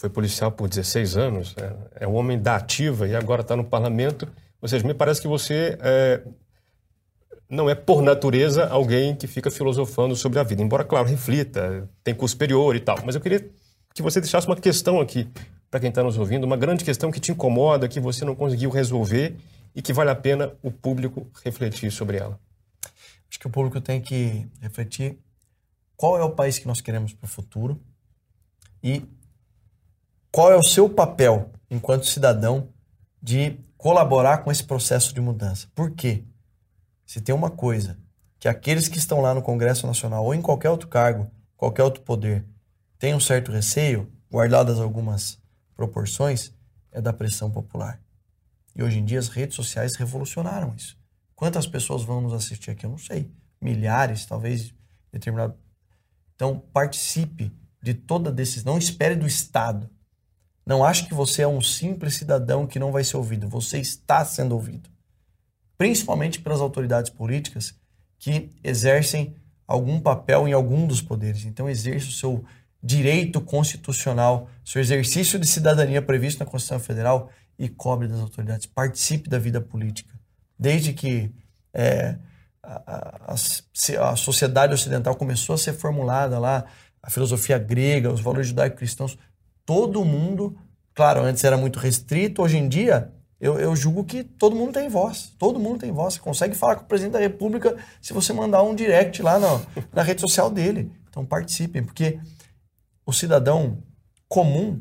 [0.01, 3.63] foi policial por 16 anos, é, é um homem da ativa e agora está no
[3.63, 4.27] parlamento.
[4.59, 6.23] Ou seja, me parece que você é,
[7.47, 10.63] não é, por natureza, alguém que fica filosofando sobre a vida.
[10.63, 12.97] Embora, claro, reflita, tem curso superior e tal.
[13.05, 13.47] Mas eu queria
[13.93, 15.29] que você deixasse uma questão aqui
[15.69, 18.71] para quem está nos ouvindo, uma grande questão que te incomoda, que você não conseguiu
[18.71, 19.37] resolver
[19.75, 22.39] e que vale a pena o público refletir sobre ela?
[23.29, 25.19] Acho que o público tem que refletir
[25.95, 27.79] qual é o país que nós queremos para o futuro
[28.83, 29.03] e
[30.31, 32.69] qual é o seu papel enquanto cidadão
[33.21, 35.67] de colaborar com esse processo de mudança.
[35.73, 36.23] Por quê?
[37.05, 37.97] Se tem uma coisa
[38.39, 42.01] que aqueles que estão lá no Congresso Nacional ou em qualquer outro cargo, qualquer outro
[42.01, 42.45] poder,
[42.97, 45.39] têm um certo receio, guardadas algumas
[45.75, 46.53] proporções
[46.91, 47.99] é da pressão popular.
[48.75, 50.97] E hoje em dia as redes sociais revolucionaram isso.
[51.35, 52.85] Quantas pessoas vão nos assistir aqui?
[52.85, 53.31] Eu não sei.
[53.59, 54.73] Milhares, talvez
[55.11, 55.55] determinado.
[56.35, 57.51] Então, participe
[57.81, 58.73] de toda decisão.
[58.73, 59.89] Não espere do Estado.
[60.65, 63.47] Não ache que você é um simples cidadão que não vai ser ouvido.
[63.47, 64.89] Você está sendo ouvido.
[65.77, 67.73] Principalmente pelas autoridades políticas
[68.19, 69.35] que exercem
[69.67, 71.45] algum papel em algum dos poderes.
[71.45, 72.45] Então, exerça o seu
[72.83, 78.65] direito constitucional, seu exercício de cidadania previsto na Constituição Federal e cobre das autoridades.
[78.65, 80.13] Participe da vida política.
[80.57, 81.31] Desde que
[81.73, 82.17] é,
[82.61, 86.65] a, a, a, sociedade ocidental começou a ser formulada lá,
[87.01, 89.17] a filosofia grega, os valores judaico-cristãos,
[89.65, 90.57] todo mundo,
[90.93, 93.11] claro, antes era muito restrito, hoje em dia
[93.41, 95.33] eu, eu, julgo que todo mundo tem voz.
[95.39, 96.13] Todo mundo tem voz.
[96.13, 99.59] Você consegue falar com o presidente da República se você mandar um direct lá na,
[99.91, 100.91] na rede social dele.
[101.09, 102.19] Então participem, porque
[103.03, 103.79] o cidadão
[104.29, 104.79] comum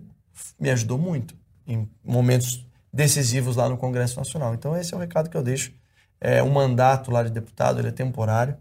[0.59, 1.35] me ajudou muito
[1.67, 4.53] em momentos decisivos lá no Congresso Nacional.
[4.53, 5.73] Então esse é o recado que eu deixo.
[6.21, 8.59] É, um mandato lá de deputado, ele é temporário.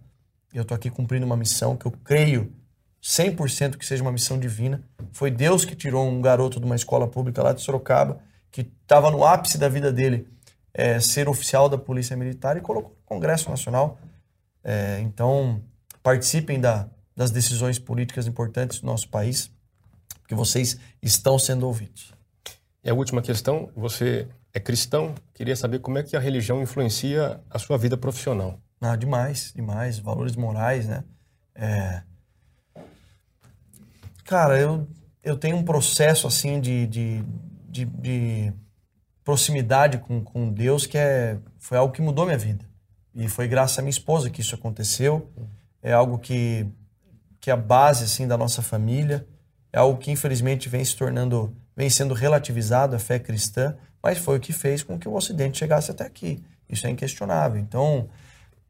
[0.54, 2.54] Eu estou aqui cumprindo uma missão que eu creio
[3.02, 4.84] 100% que seja uma missão divina.
[5.12, 8.22] Foi Deus que tirou um garoto de uma escola pública lá de Sorocaba,
[8.52, 10.28] que estava no ápice da vida dele,
[10.74, 13.98] é, ser oficial da Polícia Militar e colocou no Congresso Nacional.
[14.64, 15.62] É, então,
[16.04, 19.52] participem da, das decisões políticas importantes do nosso país,
[20.28, 22.14] que vocês estão sendo ouvidos.
[22.84, 27.42] E a última questão, você é cristão, queria saber como é que a religião influencia
[27.50, 28.60] a sua vida profissional.
[28.82, 31.04] Ah, demais, demais, valores morais, né?
[31.56, 32.02] É...
[34.30, 34.88] Cara, eu,
[35.24, 37.24] eu tenho um processo assim de, de,
[37.68, 38.54] de, de
[39.24, 42.64] proximidade com, com Deus que é, foi algo que mudou minha vida.
[43.16, 45.32] E foi graças à minha esposa que isso aconteceu.
[45.82, 46.68] É algo que,
[47.42, 49.26] que é a base assim, da nossa família.
[49.74, 54.38] É algo que infelizmente vem se tornando vem sendo relativizado a fé cristã, mas foi
[54.38, 56.44] o que fez com que o Ocidente chegasse até aqui.
[56.70, 57.60] Isso é inquestionável.
[57.60, 58.08] Então,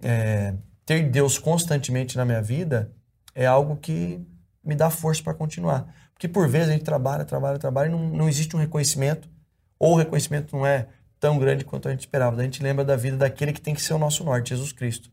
[0.01, 0.53] é,
[0.85, 2.93] ter Deus constantemente na minha vida
[3.35, 4.25] é algo que
[4.63, 5.93] me dá força para continuar.
[6.13, 9.29] Porque por vezes a gente trabalha, trabalha, trabalha e não, não existe um reconhecimento,
[9.77, 10.87] ou o reconhecimento não é
[11.19, 12.39] tão grande quanto a gente esperava.
[12.39, 15.09] A gente lembra da vida daquele que tem que ser o nosso norte, Jesus Cristo.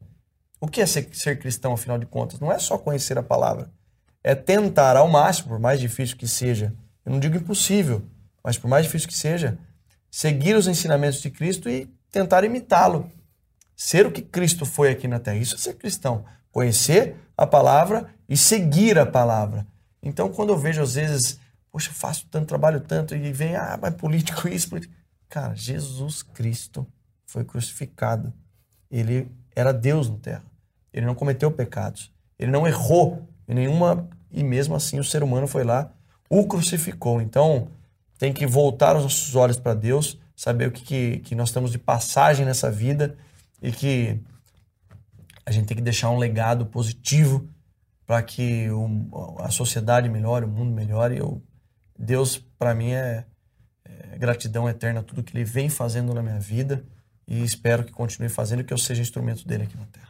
[0.61, 2.41] O que é ser, ser cristão, afinal de contas?
[2.41, 3.71] Não é só conhecer a palavra,
[4.25, 6.75] é tentar ao máximo, por mais difícil que seja,
[7.05, 8.03] eu não digo impossível,
[8.43, 9.59] mas por mais difícil que seja,
[10.11, 13.11] seguir os ensinamentos de Cristo e tentar imitá-lo.
[13.77, 15.37] Ser o que Cristo foi aqui na terra.
[15.37, 16.25] Isso é ser cristão.
[16.57, 19.67] Conhecer a palavra e seguir a palavra.
[20.03, 21.39] Então, quando eu vejo, às vezes,
[21.71, 24.95] poxa, faço tanto trabalho, tanto, e vem, ah, mas político isso, político.
[25.29, 26.87] Cara, Jesus Cristo
[27.27, 28.33] foi crucificado.
[28.91, 30.45] Ele era Deus na terra.
[30.95, 32.11] Ele não cometeu pecados.
[32.39, 34.09] Ele não errou em nenhuma.
[34.33, 35.93] E mesmo assim, o ser humano foi lá
[36.31, 37.21] o crucificou.
[37.21, 37.69] Então,
[38.19, 41.71] tem que voltar os nossos olhos para Deus, saber o que, que, que, nós temos
[41.71, 43.15] de passagem nessa vida
[43.63, 44.19] e que
[45.47, 47.49] a gente tem que deixar um legado positivo
[48.05, 51.19] para que o, a sociedade melhore, o mundo melhore.
[51.19, 51.41] Eu,
[51.97, 53.25] Deus, para mim, é,
[53.85, 56.85] é, gratidão eterna tudo que Ele vem fazendo na minha vida
[57.27, 60.09] e espero que continue fazendo que eu seja instrumento dele aqui na Terra.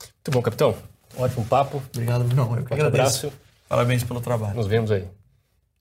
[0.00, 0.74] Muito bom, capitão.
[1.16, 1.82] Ótimo papo.
[1.94, 2.56] Obrigado, Bruno.
[2.56, 3.32] Eu que um abraço.
[3.68, 4.54] Parabéns pelo trabalho.
[4.54, 5.06] Nos vemos aí.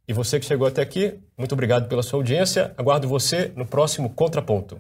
[0.08, 2.74] E você que chegou até aqui, muito obrigado pela sua audiência.
[2.78, 4.80] Aguardo você no próximo Contraponto.